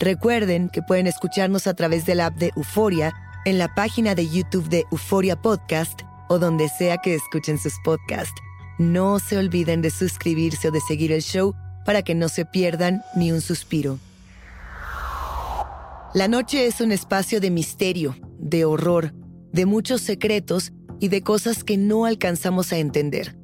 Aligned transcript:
Recuerden 0.00 0.68
que 0.68 0.82
pueden 0.82 1.06
escucharnos 1.06 1.66
a 1.66 1.74
través 1.74 2.04
del 2.04 2.20
app 2.20 2.36
de 2.36 2.52
Euforia, 2.56 3.14
en 3.44 3.58
la 3.58 3.74
página 3.74 4.14
de 4.14 4.28
YouTube 4.28 4.68
de 4.68 4.84
Euforia 4.90 5.40
Podcast 5.40 6.00
o 6.28 6.38
donde 6.38 6.68
sea 6.68 6.98
que 6.98 7.14
escuchen 7.14 7.58
sus 7.58 7.74
podcasts. 7.84 8.34
No 8.78 9.18
se 9.18 9.36
olviden 9.36 9.82
de 9.82 9.90
suscribirse 9.90 10.68
o 10.68 10.70
de 10.70 10.80
seguir 10.80 11.12
el 11.12 11.22
show 11.22 11.54
para 11.84 12.02
que 12.02 12.14
no 12.14 12.28
se 12.28 12.44
pierdan 12.44 13.02
ni 13.14 13.30
un 13.30 13.40
suspiro. 13.40 13.98
La 16.14 16.28
noche 16.28 16.66
es 16.66 16.80
un 16.80 16.90
espacio 16.90 17.40
de 17.40 17.50
misterio, 17.50 18.16
de 18.38 18.64
horror, 18.64 19.12
de 19.52 19.66
muchos 19.66 20.00
secretos 20.00 20.72
y 21.00 21.08
de 21.08 21.22
cosas 21.22 21.64
que 21.64 21.76
no 21.76 22.04
alcanzamos 22.06 22.72
a 22.72 22.78
entender. 22.78 23.36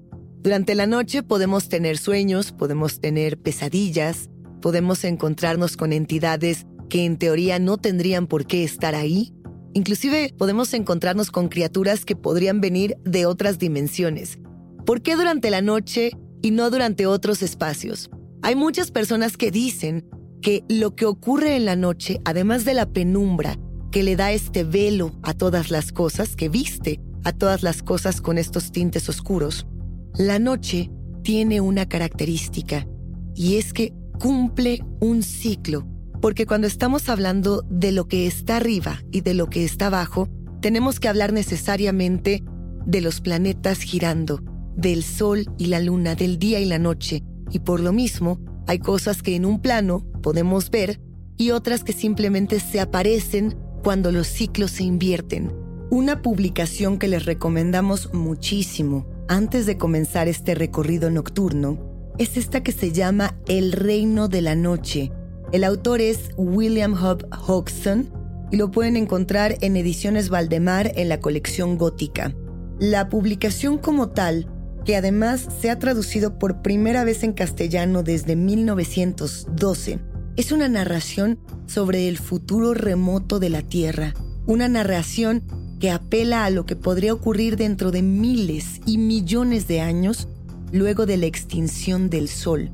Durante 0.42 0.75
la 0.75 0.87
noche 0.87 1.23
podemos 1.23 1.69
tener 1.69 1.98
sueños, 1.98 2.53
podemos 2.53 3.01
tener 3.01 3.39
pesadillas, 3.39 4.30
podemos 4.61 5.05
encontrarnos 5.05 5.77
con 5.77 5.92
entidades 5.92 6.66
que 6.89 7.05
en 7.05 7.16
teoría 7.16 7.58
no 7.58 7.78
tendrían 7.78 8.27
por 8.27 8.47
qué 8.47 8.64
estar 8.64 8.95
ahí. 8.95 9.33
Inclusive 9.73 10.35
podemos 10.36 10.74
encontrarnos 10.74 11.30
con 11.30 11.48
criaturas 11.48 12.05
que 12.05 12.17
podrían 12.17 12.61
venir 12.61 12.96
de 13.05 13.27
otras 13.27 13.58
dimensiones. 13.58 14.39
¿Por 14.85 15.02
qué 15.02 15.17
durante 15.17 15.51
la 15.51 15.62
noche 15.62 16.11
y 16.42 16.51
no 16.51 16.70
durante 16.70 17.07
otros 17.07 17.42
espacios? 17.42 18.11
Hay 18.42 18.57
muchas 18.57 18.90
personas 18.90 19.36
que 19.36 19.51
dicen 19.51 20.08
que 20.42 20.64
lo 20.68 20.95
que 20.96 21.06
ocurre 21.06 21.56
en 21.56 21.64
la 21.64 21.77
noche, 21.77 22.20
además 22.24 22.64
de 22.64 22.74
la 22.74 22.86
penumbra 22.86 23.58
que 23.92 24.02
le 24.02 24.17
da 24.17 24.33
este 24.33 24.64
velo 24.64 25.12
a 25.23 25.35
todas 25.35 25.70
las 25.70 25.92
cosas, 25.92 26.36
que 26.36 26.48
viste 26.48 27.01
a 27.24 27.33
todas 27.33 27.62
las 27.62 27.83
cosas 27.83 28.20
con 28.20 28.39
estos 28.39 28.73
tintes 28.73 29.08
oscuros, 29.08 29.67
la 30.14 30.39
noche 30.39 30.90
tiene 31.23 31.61
una 31.61 31.86
característica 31.86 32.86
y 33.35 33.56
es 33.56 33.73
que 33.73 33.92
cumple 34.20 34.85
un 35.01 35.23
ciclo, 35.23 35.86
porque 36.20 36.45
cuando 36.45 36.67
estamos 36.67 37.08
hablando 37.08 37.64
de 37.70 37.91
lo 37.91 38.07
que 38.07 38.27
está 38.27 38.58
arriba 38.58 39.03
y 39.11 39.23
de 39.23 39.33
lo 39.33 39.48
que 39.48 39.64
está 39.64 39.86
abajo, 39.86 40.29
tenemos 40.61 41.01
que 41.01 41.08
hablar 41.08 41.33
necesariamente 41.33 42.45
de 42.85 43.01
los 43.01 43.23
planetas 43.23 43.80
girando, 43.80 44.42
del 44.77 45.05
Sol 45.05 45.47
y 45.57 45.67
la 45.67 45.80
Luna, 45.80 46.14
del 46.17 46.39
día 46.39 46.61
y 46.61 46.67
la 46.67 46.79
noche, 46.79 47.25
y 47.51 47.61
por 47.61 47.80
lo 47.80 47.95
mismo 47.95 48.39
hay 48.67 48.79
cosas 48.79 49.23
que 49.23 49.35
en 49.35 49.47
un 49.47 49.63
plano 49.63 50.07
podemos 50.23 50.70
ver 50.70 51.01
y 51.39 51.53
otras 51.53 51.83
que 51.83 51.95
simplemente 51.95 52.61
se 52.61 52.79
aparecen 52.79 53.57
cuando 53.83 54.13
los 54.13 54.27
ciclos 54.27 54.73
se 54.73 54.85
invierten. 54.85 55.51
Una 55.91 56.20
publicación 56.20 56.98
que 56.98 57.09
les 57.09 57.25
recomendamos 57.25 58.13
muchísimo 58.13 59.07
antes 59.29 59.64
de 59.64 59.79
comenzar 59.79 60.29
este 60.29 60.55
recorrido 60.55 61.11
nocturno 61.11 61.89
es 62.19 62.37
esta 62.37 62.63
que 62.63 62.73
se 62.73 62.93
llama 62.93 63.37
El 63.47 63.73
Reino 63.73 64.29
de 64.29 64.43
la 64.43 64.55
Noche. 64.55 65.13
El 65.53 65.65
autor 65.65 66.01
es 66.01 66.31
William 66.37 66.93
Hub 66.93 67.27
Hodgson 67.47 68.11
y 68.51 68.57
lo 68.57 68.71
pueden 68.71 68.97
encontrar 68.97 69.57
en 69.61 69.77
Ediciones 69.77 70.29
Valdemar 70.29 70.93
en 70.97 71.09
la 71.09 71.21
colección 71.21 71.79
gótica. 71.79 72.35
La 72.79 73.09
publicación 73.09 73.79
como 73.79 74.11
tal, 74.11 74.48
que 74.85 74.97
además 74.97 75.48
se 75.61 75.71
ha 75.71 75.79
traducido 75.79 76.39
por 76.39 76.63
primera 76.63 77.05
vez 77.05 77.23
en 77.23 77.33
castellano 77.33 78.03
desde 78.03 78.37
1912, 78.37 80.01
es 80.37 80.53
una 80.53 80.69
narración 80.69 81.39
sobre 81.67 82.09
el 82.09 82.19
futuro 82.19 82.75
remoto 82.75 83.39
de 83.39 83.51
la 83.51 83.63
Tierra, 83.63 84.15
una 84.47 84.69
narración 84.69 85.42
que 85.81 85.91
apela 85.91 86.45
a 86.45 86.51
lo 86.51 86.67
que 86.67 86.77
podría 86.77 87.13
ocurrir 87.13 87.57
dentro 87.57 87.91
de 87.91 88.03
miles 88.03 88.81
y 88.87 88.98
millones 88.98 89.67
de 89.67 89.81
años 89.81 90.29
luego 90.73 91.07
de 91.07 91.17
la 91.17 91.27
extinción 91.27 92.11
del 92.11 92.29
sol, 92.29 92.70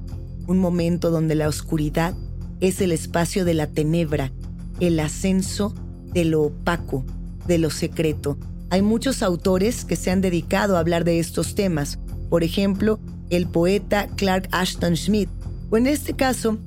un 0.46 0.58
momento 0.58 1.10
donde 1.10 1.34
la 1.34 1.48
oscuridad 1.48 2.14
es 2.60 2.80
el 2.80 2.92
espacio 2.92 3.44
de 3.44 3.54
la 3.54 3.66
tenebra, 3.66 4.32
el 4.80 5.00
ascenso 5.00 5.74
de 6.12 6.24
lo 6.24 6.42
opaco, 6.42 7.04
de 7.46 7.58
lo 7.58 7.70
secreto. 7.70 8.38
Hay 8.70 8.82
muchos 8.82 9.22
autores 9.22 9.84
que 9.84 9.96
se 9.96 10.10
han 10.10 10.20
dedicado 10.20 10.76
a 10.76 10.80
hablar 10.80 11.04
de 11.04 11.18
estos 11.18 11.54
temas, 11.54 11.98
por 12.28 12.42
ejemplo, 12.42 12.98
el 13.30 13.46
poeta 13.46 14.08
Clark 14.16 14.48
Ashton 14.52 14.96
Smith, 14.96 15.28
o 15.70 15.76
en 15.76 15.86
este 15.86 16.14
caso, 16.14 16.58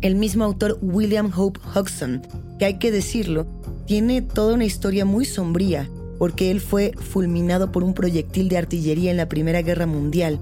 el 0.00 0.14
mismo 0.16 0.44
autor 0.44 0.78
William 0.82 1.30
Hope 1.34 1.60
Hodgson, 1.74 2.22
que 2.58 2.64
hay 2.64 2.78
que 2.78 2.90
decirlo, 2.90 3.46
tiene 3.86 4.22
toda 4.22 4.54
una 4.54 4.64
historia 4.64 5.04
muy 5.04 5.24
sombría, 5.24 5.88
porque 6.18 6.50
él 6.50 6.60
fue 6.60 6.92
fulminado 6.98 7.72
por 7.72 7.82
un 7.82 7.94
proyectil 7.94 8.48
de 8.48 8.58
artillería 8.58 9.10
en 9.10 9.16
la 9.16 9.28
Primera 9.28 9.62
Guerra 9.62 9.86
Mundial 9.86 10.40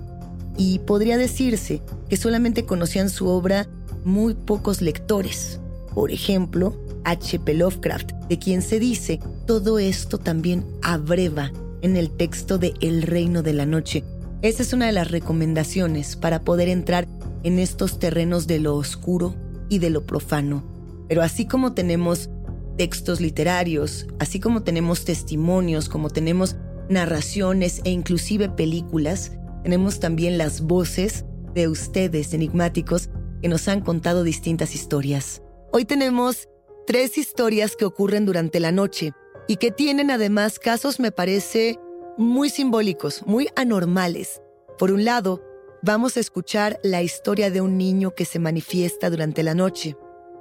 y 0.56 0.80
podría 0.80 1.16
decirse 1.16 1.82
que 2.08 2.16
solamente 2.16 2.64
conocían 2.64 3.10
su 3.10 3.28
obra 3.28 3.68
muy 4.04 4.34
pocos 4.34 4.82
lectores. 4.82 5.60
Por 5.94 6.10
ejemplo, 6.10 6.76
H.P. 7.04 7.54
Lovecraft, 7.54 8.12
de 8.28 8.38
quien 8.38 8.62
se 8.62 8.78
dice 8.78 9.20
todo 9.46 9.78
esto 9.78 10.18
también 10.18 10.64
abreva 10.82 11.52
en 11.82 11.96
el 11.96 12.10
texto 12.10 12.58
de 12.58 12.74
El 12.80 13.02
Reino 13.02 13.42
de 13.42 13.52
la 13.52 13.66
Noche. 13.66 14.04
Esa 14.42 14.62
es 14.62 14.72
una 14.72 14.86
de 14.86 14.92
las 14.92 15.10
recomendaciones 15.10 16.16
para 16.16 16.42
poder 16.42 16.68
entrar 16.68 17.06
en 17.42 17.58
estos 17.58 17.98
terrenos 17.98 18.46
de 18.46 18.58
lo 18.60 18.76
oscuro 18.76 19.34
y 19.68 19.78
de 19.78 19.90
lo 19.90 20.06
profano. 20.06 20.62
Pero 21.08 21.22
así 21.22 21.46
como 21.46 21.72
tenemos 21.72 22.30
textos 22.76 23.20
literarios, 23.20 24.06
así 24.18 24.40
como 24.40 24.62
tenemos 24.62 25.04
testimonios, 25.04 25.88
como 25.88 26.08
tenemos 26.10 26.56
narraciones 26.88 27.80
e 27.84 27.90
inclusive 27.90 28.48
películas, 28.48 29.32
tenemos 29.62 30.00
también 30.00 30.38
las 30.38 30.62
voces 30.62 31.24
de 31.54 31.68
ustedes 31.68 32.32
enigmáticos 32.34 33.10
que 33.42 33.48
nos 33.48 33.68
han 33.68 33.80
contado 33.80 34.22
distintas 34.22 34.74
historias. 34.74 35.42
Hoy 35.72 35.84
tenemos 35.84 36.48
tres 36.86 37.18
historias 37.18 37.76
que 37.76 37.84
ocurren 37.84 38.26
durante 38.26 38.60
la 38.60 38.72
noche 38.72 39.12
y 39.48 39.56
que 39.56 39.70
tienen 39.70 40.10
además 40.10 40.58
casos, 40.58 41.00
me 41.00 41.12
parece, 41.12 41.78
muy 42.16 42.50
simbólicos, 42.50 43.24
muy 43.26 43.48
anormales. 43.56 44.42
Por 44.78 44.92
un 44.92 45.04
lado, 45.04 45.42
vamos 45.82 46.16
a 46.16 46.20
escuchar 46.20 46.78
la 46.82 47.02
historia 47.02 47.50
de 47.50 47.60
un 47.60 47.78
niño 47.78 48.14
que 48.14 48.24
se 48.24 48.38
manifiesta 48.38 49.10
durante 49.10 49.42
la 49.42 49.54
noche, 49.54 49.96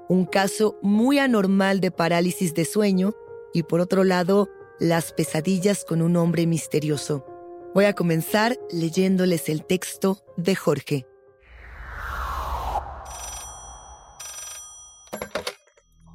un 0.09 0.25
caso 0.25 0.77
muy 0.81 1.19
anormal 1.19 1.79
de 1.79 1.91
parálisis 1.91 2.53
de 2.53 2.65
sueño 2.65 3.13
y 3.53 3.63
por 3.63 3.79
otro 3.79 4.03
lado, 4.03 4.49
las 4.79 5.11
pesadillas 5.11 5.85
con 5.85 6.01
un 6.01 6.15
hombre 6.15 6.47
misterioso. 6.47 7.25
Voy 7.75 7.85
a 7.85 7.93
comenzar 7.93 8.57
leyéndoles 8.71 9.47
el 9.47 9.63
texto 9.63 10.23
de 10.37 10.55
Jorge. 10.55 11.05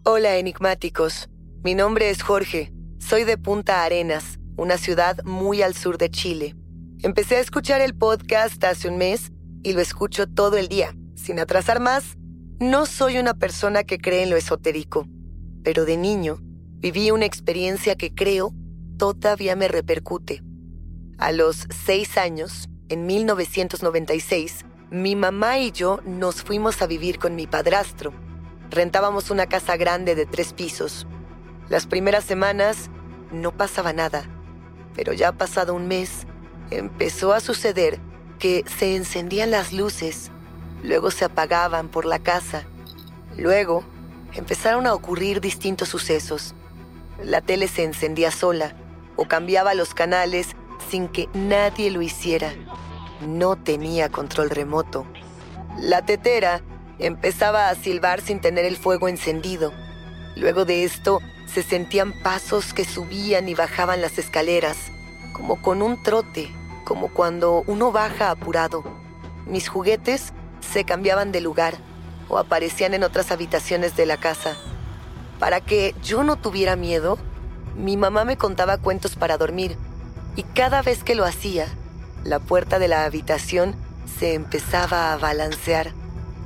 Hola 0.04 0.36
enigmáticos, 0.36 1.28
mi 1.62 1.76
nombre 1.76 2.10
es 2.10 2.22
Jorge, 2.22 2.72
soy 2.98 3.22
de 3.22 3.38
Punta 3.38 3.84
Arenas, 3.84 4.40
una 4.56 4.78
ciudad 4.78 5.22
muy 5.24 5.62
al 5.62 5.74
sur 5.74 5.96
de 5.96 6.10
Chile. 6.10 6.56
Empecé 7.02 7.36
a 7.36 7.40
escuchar 7.40 7.80
el 7.80 7.96
podcast 7.96 8.62
hace 8.64 8.88
un 8.88 8.98
mes 8.98 9.30
y 9.62 9.74
lo 9.74 9.80
escucho 9.80 10.26
todo 10.26 10.56
el 10.56 10.66
día. 10.66 10.96
Sin 11.14 11.38
atrasar 11.38 11.78
más, 11.78 12.16
no 12.58 12.84
soy 12.84 13.18
una 13.18 13.34
persona 13.34 13.84
que 13.84 13.98
cree 13.98 14.24
en 14.24 14.30
lo 14.30 14.36
esotérico, 14.36 15.06
pero 15.62 15.84
de 15.84 15.98
niño 15.98 16.38
viví 16.80 17.12
una 17.12 17.26
experiencia 17.26 17.94
que 17.94 18.12
creo 18.12 18.52
todavía 18.98 19.54
me 19.54 19.68
repercute. 19.68 20.42
A 21.18 21.30
los 21.30 21.68
seis 21.70 22.18
años, 22.18 22.68
en 22.88 23.06
1996, 23.06 24.64
mi 24.90 25.14
mamá 25.14 25.58
y 25.58 25.70
yo 25.70 26.00
nos 26.04 26.42
fuimos 26.42 26.82
a 26.82 26.86
vivir 26.86 27.20
con 27.20 27.36
mi 27.36 27.46
padrastro. 27.46 28.12
Rentábamos 28.68 29.30
una 29.30 29.46
casa 29.46 29.76
grande 29.76 30.16
de 30.16 30.26
tres 30.26 30.52
pisos. 30.52 31.06
Las 31.68 31.86
primeras 31.86 32.24
semanas 32.24 32.90
no 33.30 33.52
pasaba 33.52 33.92
nada, 33.92 34.24
pero 34.96 35.12
ya 35.12 35.32
pasado 35.32 35.74
un 35.74 35.86
mes, 35.86 36.26
empezó 36.70 37.32
a 37.32 37.40
suceder 37.40 38.00
que 38.40 38.64
se 38.78 38.96
encendían 38.96 39.52
las 39.52 39.72
luces, 39.72 40.32
luego 40.82 41.12
se 41.12 41.24
apagaban 41.24 41.88
por 41.88 42.06
la 42.06 42.18
casa. 42.18 42.64
Luego 43.36 43.84
empezaron 44.32 44.86
a 44.88 44.94
ocurrir 44.94 45.40
distintos 45.40 45.88
sucesos. 45.88 46.54
La 47.22 47.40
tele 47.40 47.68
se 47.68 47.84
encendía 47.84 48.32
sola 48.32 48.74
o 49.16 49.26
cambiaba 49.26 49.74
los 49.74 49.94
canales 49.94 50.56
sin 50.90 51.08
que 51.08 51.28
nadie 51.34 51.90
lo 51.90 52.02
hiciera. 52.02 52.52
No 53.20 53.56
tenía 53.56 54.10
control 54.10 54.50
remoto. 54.50 55.06
La 55.78 56.04
tetera 56.04 56.62
empezaba 56.98 57.68
a 57.68 57.74
silbar 57.74 58.20
sin 58.20 58.40
tener 58.40 58.64
el 58.64 58.76
fuego 58.76 59.08
encendido. 59.08 59.72
Luego 60.36 60.64
de 60.64 60.84
esto 60.84 61.20
se 61.46 61.62
sentían 61.62 62.12
pasos 62.22 62.72
que 62.72 62.84
subían 62.84 63.48
y 63.48 63.54
bajaban 63.54 64.00
las 64.00 64.18
escaleras, 64.18 64.76
como 65.32 65.60
con 65.60 65.82
un 65.82 66.02
trote, 66.02 66.50
como 66.84 67.08
cuando 67.08 67.64
uno 67.66 67.92
baja 67.92 68.30
apurado. 68.30 68.84
Mis 69.46 69.68
juguetes 69.68 70.32
se 70.60 70.84
cambiaban 70.84 71.32
de 71.32 71.40
lugar 71.40 71.74
o 72.28 72.38
aparecían 72.38 72.94
en 72.94 73.04
otras 73.04 73.30
habitaciones 73.30 73.96
de 73.96 74.06
la 74.06 74.16
casa. 74.16 74.56
Para 75.38 75.60
que 75.60 75.94
yo 76.02 76.24
no 76.24 76.36
tuviera 76.36 76.76
miedo, 76.76 77.18
mi 77.76 77.96
mamá 77.96 78.24
me 78.24 78.36
contaba 78.36 78.78
cuentos 78.78 79.16
para 79.16 79.36
dormir 79.36 79.76
y 80.36 80.42
cada 80.42 80.82
vez 80.82 81.04
que 81.04 81.14
lo 81.14 81.24
hacía, 81.24 81.66
la 82.24 82.38
puerta 82.40 82.78
de 82.78 82.88
la 82.88 83.04
habitación 83.04 83.74
se 84.18 84.34
empezaba 84.34 85.12
a 85.12 85.16
balancear. 85.16 85.92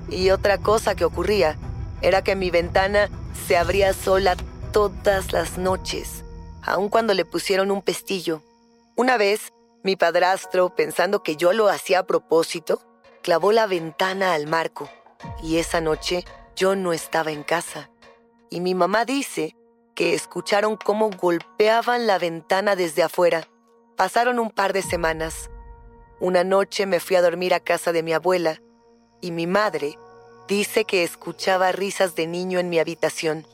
Y 0.08 0.30
otra 0.30 0.58
cosa 0.58 0.94
que 0.94 1.04
ocurría 1.04 1.56
era 2.02 2.22
que 2.22 2.36
mi 2.36 2.50
ventana 2.50 3.10
se 3.46 3.56
abría 3.56 3.92
sola 3.92 4.36
todas 4.72 5.32
las 5.32 5.58
noches, 5.58 6.24
aun 6.62 6.88
cuando 6.88 7.14
le 7.14 7.24
pusieron 7.24 7.70
un 7.70 7.82
pestillo. 7.82 8.42
Una 8.96 9.16
vez, 9.16 9.52
mi 9.82 9.96
padrastro, 9.96 10.74
pensando 10.74 11.22
que 11.22 11.36
yo 11.36 11.52
lo 11.52 11.68
hacía 11.68 12.00
a 12.00 12.06
propósito, 12.06 12.82
clavó 13.22 13.52
la 13.52 13.66
ventana 13.66 14.32
al 14.34 14.46
marco 14.46 14.88
y 15.42 15.58
esa 15.58 15.80
noche 15.80 16.24
yo 16.56 16.76
no 16.76 16.92
estaba 16.92 17.30
en 17.30 17.42
casa. 17.42 17.90
Y 18.50 18.60
mi 18.60 18.74
mamá 18.74 19.04
dice 19.04 19.54
que 19.94 20.14
escucharon 20.14 20.76
cómo 20.76 21.10
golpeaban 21.10 22.06
la 22.06 22.18
ventana 22.18 22.76
desde 22.76 23.02
afuera. 23.02 23.48
Pasaron 23.98 24.38
un 24.38 24.50
par 24.50 24.72
de 24.72 24.82
semanas. 24.82 25.50
Una 26.20 26.44
noche 26.44 26.86
me 26.86 27.00
fui 27.00 27.16
a 27.16 27.20
dormir 27.20 27.52
a 27.52 27.58
casa 27.58 27.90
de 27.90 28.04
mi 28.04 28.12
abuela 28.12 28.62
y 29.20 29.32
mi 29.32 29.48
madre 29.48 29.98
dice 30.46 30.84
que 30.84 31.02
escuchaba 31.02 31.72
risas 31.72 32.14
de 32.14 32.28
niño 32.28 32.60
en 32.60 32.68
mi 32.68 32.78
habitación. 32.78 33.44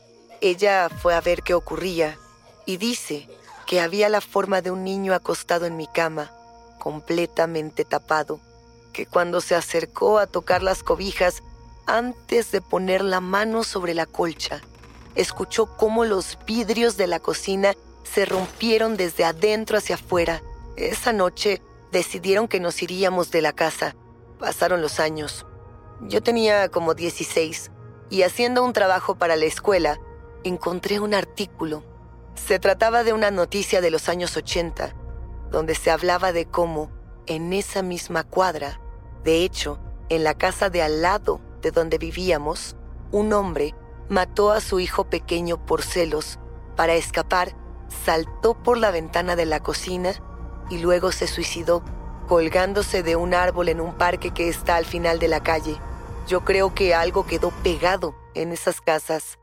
Ella 0.41 0.89
fue 0.89 1.15
a 1.15 1.21
ver 1.21 1.41
qué 1.41 1.55
ocurría 1.55 2.19
y 2.67 2.77
dice 2.77 3.27
que 3.65 3.81
había 3.81 4.07
la 4.07 4.21
forma 4.21 4.61
de 4.61 4.69
un 4.69 4.83
niño 4.83 5.15
acostado 5.15 5.65
en 5.65 5.77
mi 5.77 5.87
cama, 5.87 6.31
completamente 6.77 7.83
tapado, 7.83 8.39
que 8.93 9.07
cuando 9.07 9.41
se 9.41 9.55
acercó 9.55 10.19
a 10.19 10.27
tocar 10.27 10.61
las 10.61 10.83
cobijas, 10.83 11.41
antes 11.87 12.51
de 12.51 12.61
poner 12.61 13.03
la 13.03 13.19
mano 13.19 13.63
sobre 13.63 13.95
la 13.95 14.05
colcha, 14.05 14.61
escuchó 15.15 15.75
cómo 15.75 16.05
los 16.05 16.37
vidrios 16.45 16.97
de 16.97 17.07
la 17.07 17.19
cocina 17.19 17.73
se 18.05 18.25
rompieron 18.25 18.95
desde 18.95 19.25
adentro 19.25 19.77
hacia 19.77 19.95
afuera. 19.95 20.41
Esa 20.77 21.11
noche 21.11 21.61
decidieron 21.91 22.47
que 22.47 22.61
nos 22.61 22.81
iríamos 22.81 23.31
de 23.31 23.41
la 23.41 23.51
casa. 23.51 23.95
Pasaron 24.39 24.81
los 24.81 24.99
años. 24.99 25.45
Yo 26.01 26.21
tenía 26.23 26.69
como 26.69 26.93
16 26.93 27.71
y 28.09 28.23
haciendo 28.23 28.63
un 28.63 28.73
trabajo 28.73 29.15
para 29.15 29.35
la 29.35 29.45
escuela, 29.45 29.99
encontré 30.43 30.99
un 30.99 31.13
artículo. 31.13 31.83
Se 32.35 32.59
trataba 32.59 33.03
de 33.03 33.13
una 33.13 33.31
noticia 33.31 33.81
de 33.81 33.91
los 33.91 34.09
años 34.09 34.37
80, 34.37 34.93
donde 35.51 35.75
se 35.75 35.91
hablaba 35.91 36.31
de 36.31 36.45
cómo, 36.45 36.91
en 37.27 37.53
esa 37.53 37.81
misma 37.81 38.23
cuadra, 38.23 38.79
de 39.23 39.43
hecho, 39.43 39.79
en 40.09 40.23
la 40.23 40.35
casa 40.35 40.69
de 40.69 40.83
al 40.83 41.01
lado 41.01 41.41
de 41.61 41.71
donde 41.71 41.97
vivíamos, 41.97 42.75
un 43.11 43.33
hombre 43.33 43.73
mató 44.07 44.51
a 44.51 44.61
su 44.61 44.79
hijo 44.79 45.09
pequeño 45.09 45.65
por 45.65 45.81
celos. 45.81 46.39
Para 46.75 46.93
escapar, 46.93 47.55
saltó 48.03 48.53
por 48.53 48.77
la 48.77 48.91
ventana 48.91 49.35
de 49.35 49.45
la 49.45 49.61
cocina 49.61 50.13
y 50.69 50.79
luego 50.79 51.11
se 51.11 51.27
suicidó, 51.27 51.83
colgándose 52.27 53.03
de 53.03 53.15
un 53.15 53.33
árbol 53.33 53.69
en 53.69 53.79
un 53.79 53.93
parque 53.93 54.31
que 54.31 54.49
está 54.49 54.75
al 54.75 54.85
final 54.85 55.19
de 55.19 55.27
la 55.27 55.43
calle. 55.43 55.77
Yo 56.27 56.43
creo 56.43 56.73
que 56.73 56.93
algo 56.93 57.25
quedó 57.25 57.51
pegado 57.63 58.15
en 58.33 58.51
esas 58.51 58.81
casas. 58.81 59.37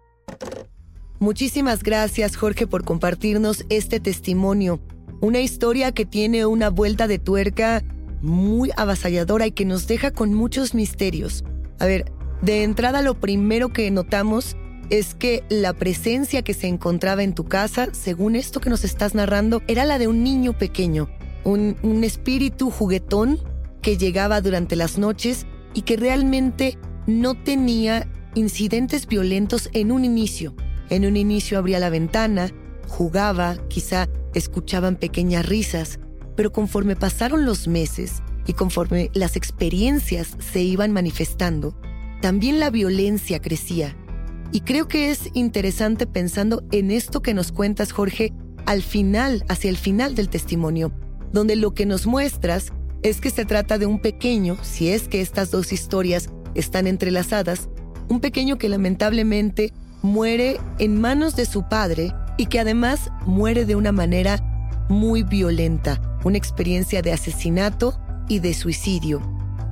Muchísimas 1.18 1.84
gracias 1.84 2.36
Jorge 2.36 2.66
por 2.66 2.84
compartirnos 2.84 3.64
este 3.68 4.00
testimonio. 4.00 4.80
Una 5.20 5.40
historia 5.40 5.92
que 5.92 6.04
tiene 6.04 6.46
una 6.46 6.68
vuelta 6.68 7.06
de 7.06 7.20
tuerca 7.20 7.82
muy 8.20 8.70
avasalladora 8.76 9.46
y 9.46 9.52
que 9.52 9.64
nos 9.64 9.86
deja 9.86 10.10
con 10.10 10.34
muchos 10.34 10.74
misterios. 10.74 11.44
A 11.78 11.86
ver, 11.86 12.10
de 12.40 12.64
entrada 12.64 13.02
lo 13.02 13.14
primero 13.14 13.72
que 13.72 13.88
notamos 13.92 14.56
es 14.92 15.14
que 15.14 15.42
la 15.48 15.72
presencia 15.72 16.42
que 16.42 16.52
se 16.52 16.68
encontraba 16.68 17.22
en 17.22 17.34
tu 17.34 17.44
casa, 17.44 17.88
según 17.92 18.36
esto 18.36 18.60
que 18.60 18.68
nos 18.68 18.84
estás 18.84 19.14
narrando, 19.14 19.62
era 19.66 19.86
la 19.86 19.98
de 19.98 20.06
un 20.06 20.22
niño 20.22 20.52
pequeño, 20.52 21.08
un, 21.44 21.78
un 21.82 22.04
espíritu 22.04 22.70
juguetón 22.70 23.40
que 23.80 23.96
llegaba 23.96 24.42
durante 24.42 24.76
las 24.76 24.98
noches 24.98 25.46
y 25.72 25.82
que 25.82 25.96
realmente 25.96 26.76
no 27.06 27.32
tenía 27.34 28.06
incidentes 28.34 29.06
violentos 29.06 29.70
en 29.72 29.92
un 29.92 30.04
inicio. 30.04 30.54
En 30.90 31.06
un 31.06 31.16
inicio 31.16 31.56
abría 31.58 31.80
la 31.80 31.88
ventana, 31.88 32.50
jugaba, 32.86 33.56
quizá 33.68 34.10
escuchaban 34.34 34.96
pequeñas 34.96 35.46
risas, 35.46 36.00
pero 36.36 36.52
conforme 36.52 36.96
pasaron 36.96 37.46
los 37.46 37.66
meses 37.66 38.22
y 38.46 38.52
conforme 38.52 39.10
las 39.14 39.36
experiencias 39.36 40.36
se 40.52 40.60
iban 40.60 40.92
manifestando, 40.92 41.74
también 42.20 42.60
la 42.60 42.68
violencia 42.68 43.40
crecía. 43.40 43.96
Y 44.52 44.60
creo 44.60 44.86
que 44.86 45.10
es 45.10 45.30
interesante 45.32 46.06
pensando 46.06 46.62
en 46.72 46.90
esto 46.90 47.22
que 47.22 47.32
nos 47.32 47.52
cuentas, 47.52 47.90
Jorge, 47.90 48.34
al 48.66 48.82
final, 48.82 49.44
hacia 49.48 49.70
el 49.70 49.78
final 49.78 50.14
del 50.14 50.28
testimonio, 50.28 50.92
donde 51.32 51.56
lo 51.56 51.72
que 51.72 51.86
nos 51.86 52.06
muestras 52.06 52.72
es 53.02 53.20
que 53.20 53.30
se 53.30 53.46
trata 53.46 53.78
de 53.78 53.86
un 53.86 53.98
pequeño, 53.98 54.58
si 54.62 54.90
es 54.90 55.08
que 55.08 55.22
estas 55.22 55.50
dos 55.50 55.72
historias 55.72 56.28
están 56.54 56.86
entrelazadas, 56.86 57.70
un 58.08 58.20
pequeño 58.20 58.58
que 58.58 58.68
lamentablemente 58.68 59.72
muere 60.02 60.60
en 60.78 61.00
manos 61.00 61.34
de 61.34 61.46
su 61.46 61.68
padre 61.68 62.12
y 62.36 62.46
que 62.46 62.60
además 62.60 63.10
muere 63.24 63.64
de 63.64 63.74
una 63.74 63.90
manera 63.90 64.38
muy 64.90 65.22
violenta, 65.22 66.18
una 66.24 66.36
experiencia 66.36 67.00
de 67.00 67.12
asesinato 67.12 67.98
y 68.28 68.40
de 68.40 68.52
suicidio. 68.52 69.22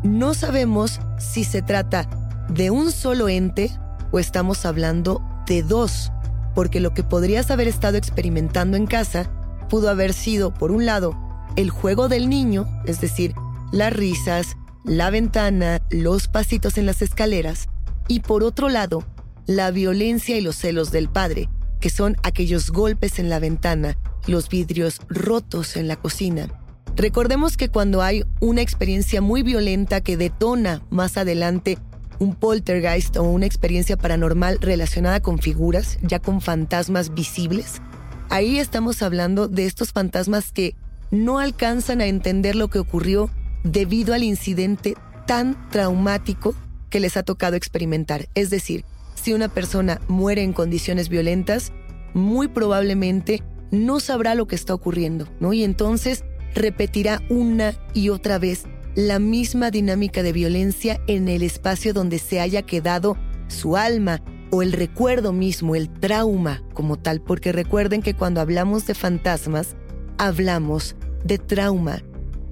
No 0.02 0.32
sabemos 0.32 1.00
si 1.18 1.44
se 1.44 1.60
trata 1.60 2.08
de 2.48 2.70
un 2.70 2.90
solo 2.90 3.28
ente 3.28 3.70
o 4.12 4.18
estamos 4.18 4.64
hablando 4.66 5.22
de 5.46 5.62
dos, 5.62 6.12
porque 6.54 6.80
lo 6.80 6.94
que 6.94 7.02
podrías 7.02 7.50
haber 7.50 7.68
estado 7.68 7.96
experimentando 7.96 8.76
en 8.76 8.86
casa 8.86 9.30
pudo 9.68 9.88
haber 9.88 10.12
sido, 10.12 10.52
por 10.52 10.70
un 10.72 10.86
lado, 10.86 11.16
el 11.56 11.70
juego 11.70 12.08
del 12.08 12.28
niño, 12.28 12.66
es 12.86 13.00
decir, 13.00 13.34
las 13.72 13.92
risas, 13.92 14.56
la 14.84 15.10
ventana, 15.10 15.80
los 15.90 16.28
pasitos 16.28 16.78
en 16.78 16.86
las 16.86 17.02
escaleras, 17.02 17.68
y 18.08 18.20
por 18.20 18.42
otro 18.42 18.68
lado, 18.68 19.04
la 19.46 19.70
violencia 19.70 20.36
y 20.36 20.40
los 20.40 20.56
celos 20.56 20.90
del 20.90 21.08
padre, 21.08 21.48
que 21.80 21.90
son 21.90 22.16
aquellos 22.22 22.70
golpes 22.70 23.18
en 23.18 23.28
la 23.28 23.38
ventana, 23.38 23.96
los 24.26 24.48
vidrios 24.48 25.00
rotos 25.08 25.76
en 25.76 25.88
la 25.88 25.96
cocina. 25.96 26.48
Recordemos 26.96 27.56
que 27.56 27.68
cuando 27.68 28.02
hay 28.02 28.24
una 28.40 28.60
experiencia 28.60 29.20
muy 29.20 29.42
violenta 29.42 30.00
que 30.00 30.16
detona 30.16 30.82
más 30.90 31.16
adelante 31.16 31.78
un 32.20 32.34
poltergeist 32.34 33.16
o 33.16 33.24
una 33.24 33.46
experiencia 33.46 33.96
paranormal 33.96 34.58
relacionada 34.60 35.20
con 35.20 35.38
figuras, 35.38 35.98
ya 36.02 36.20
con 36.20 36.40
fantasmas 36.40 37.12
visibles, 37.14 37.82
ahí 38.28 38.58
estamos 38.58 39.02
hablando 39.02 39.48
de 39.48 39.66
estos 39.66 39.92
fantasmas 39.92 40.52
que 40.52 40.76
no 41.10 41.40
alcanzan 41.40 42.00
a 42.00 42.06
entender 42.06 42.54
lo 42.54 42.68
que 42.68 42.78
ocurrió 42.78 43.30
debido 43.64 44.14
al 44.14 44.22
incidente 44.22 44.94
tan 45.26 45.68
traumático 45.70 46.54
que 46.90 47.00
les 47.00 47.16
ha 47.16 47.22
tocado 47.22 47.56
experimentar. 47.56 48.28
Es 48.34 48.50
decir, 48.50 48.84
si 49.14 49.32
una 49.32 49.48
persona 49.48 50.00
muere 50.06 50.42
en 50.42 50.52
condiciones 50.52 51.08
violentas, 51.08 51.72
muy 52.14 52.48
probablemente 52.48 53.42
no 53.70 54.00
sabrá 54.00 54.34
lo 54.34 54.46
que 54.46 54.56
está 54.56 54.74
ocurriendo, 54.74 55.28
¿no? 55.40 55.52
Y 55.52 55.64
entonces 55.64 56.24
repetirá 56.54 57.22
una 57.28 57.74
y 57.94 58.08
otra 58.08 58.38
vez 58.38 58.64
la 58.94 59.18
misma 59.18 59.70
dinámica 59.70 60.22
de 60.22 60.32
violencia 60.32 61.00
en 61.06 61.28
el 61.28 61.42
espacio 61.42 61.92
donde 61.92 62.18
se 62.18 62.40
haya 62.40 62.62
quedado 62.62 63.16
su 63.48 63.76
alma 63.76 64.22
o 64.50 64.62
el 64.62 64.72
recuerdo 64.72 65.32
mismo, 65.32 65.76
el 65.76 65.88
trauma 65.88 66.62
como 66.74 66.96
tal, 66.96 67.20
porque 67.20 67.52
recuerden 67.52 68.02
que 68.02 68.14
cuando 68.14 68.40
hablamos 68.40 68.86
de 68.86 68.94
fantasmas, 68.94 69.76
hablamos 70.18 70.96
de 71.24 71.38
trauma. 71.38 72.02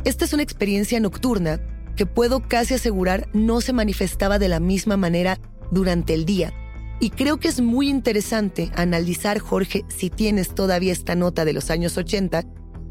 Esta 0.04 0.24
es 0.24 0.32
una 0.32 0.42
experiencia 0.42 1.00
nocturna 1.00 1.60
que 1.96 2.06
puedo 2.06 2.46
casi 2.46 2.74
asegurar 2.74 3.28
no 3.32 3.60
se 3.60 3.72
manifestaba 3.72 4.38
de 4.38 4.48
la 4.48 4.60
misma 4.60 4.96
manera 4.96 5.40
durante 5.72 6.14
el 6.14 6.24
día. 6.24 6.52
Y 7.00 7.10
creo 7.10 7.38
que 7.38 7.48
es 7.48 7.60
muy 7.60 7.88
interesante 7.88 8.70
analizar, 8.74 9.38
Jorge, 9.38 9.84
si 9.88 10.10
tienes 10.10 10.54
todavía 10.54 10.92
esta 10.92 11.14
nota 11.14 11.44
de 11.44 11.52
los 11.52 11.70
años 11.70 11.96
80, 11.96 12.44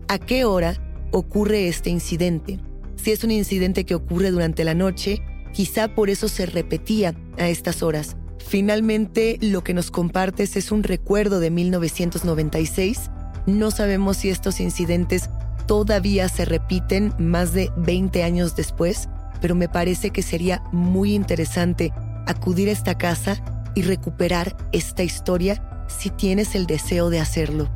a 0.07 0.19
qué 0.19 0.45
hora 0.45 0.81
ocurre 1.11 1.67
este 1.67 1.89
incidente. 1.89 2.59
Si 3.01 3.11
es 3.11 3.23
un 3.23 3.31
incidente 3.31 3.85
que 3.85 3.95
ocurre 3.95 4.31
durante 4.31 4.63
la 4.63 4.73
noche, 4.73 5.21
quizá 5.53 5.87
por 5.87 6.09
eso 6.09 6.27
se 6.27 6.45
repetía 6.45 7.15
a 7.37 7.47
estas 7.47 7.81
horas. 7.83 8.17
Finalmente, 8.45 9.37
lo 9.41 9.63
que 9.63 9.73
nos 9.73 9.91
compartes 9.91 10.55
es 10.55 10.71
un 10.71 10.83
recuerdo 10.83 11.39
de 11.39 11.51
1996. 11.51 13.09
No 13.45 13.71
sabemos 13.71 14.17
si 14.17 14.29
estos 14.29 14.59
incidentes 14.59 15.29
todavía 15.67 16.29
se 16.29 16.45
repiten 16.45 17.13
más 17.19 17.53
de 17.53 17.71
20 17.77 18.23
años 18.23 18.55
después, 18.55 19.09
pero 19.41 19.53
me 19.53 19.69
parece 19.69 20.11
que 20.11 20.21
sería 20.21 20.63
muy 20.71 21.13
interesante 21.13 21.91
acudir 22.25 22.69
a 22.69 22.73
esta 22.73 22.97
casa 22.97 23.41
y 23.75 23.83
recuperar 23.83 24.55
esta 24.71 25.03
historia 25.03 25.85
si 25.87 26.09
tienes 26.09 26.55
el 26.55 26.65
deseo 26.65 27.09
de 27.09 27.19
hacerlo. 27.19 27.69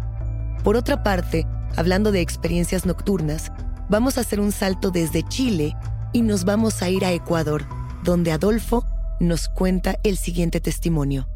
Por 0.63 0.75
otra 0.75 1.03
parte, 1.03 1.45
hablando 1.75 2.11
de 2.11 2.21
experiencias 2.21 2.85
nocturnas, 2.85 3.51
vamos 3.91 4.17
a 4.17 4.21
hacer 4.21 4.39
un 4.39 4.53
salto 4.53 4.89
desde 4.89 5.21
Chile 5.21 5.75
y 6.13 6.21
nos 6.21 6.45
vamos 6.45 6.81
a 6.81 6.89
ir 6.89 7.03
a 7.03 7.11
Ecuador, 7.11 7.65
donde 8.05 8.31
Adolfo 8.31 8.85
nos 9.19 9.49
cuenta 9.49 9.97
el 10.03 10.15
siguiente 10.15 10.61
testimonio. 10.61 11.27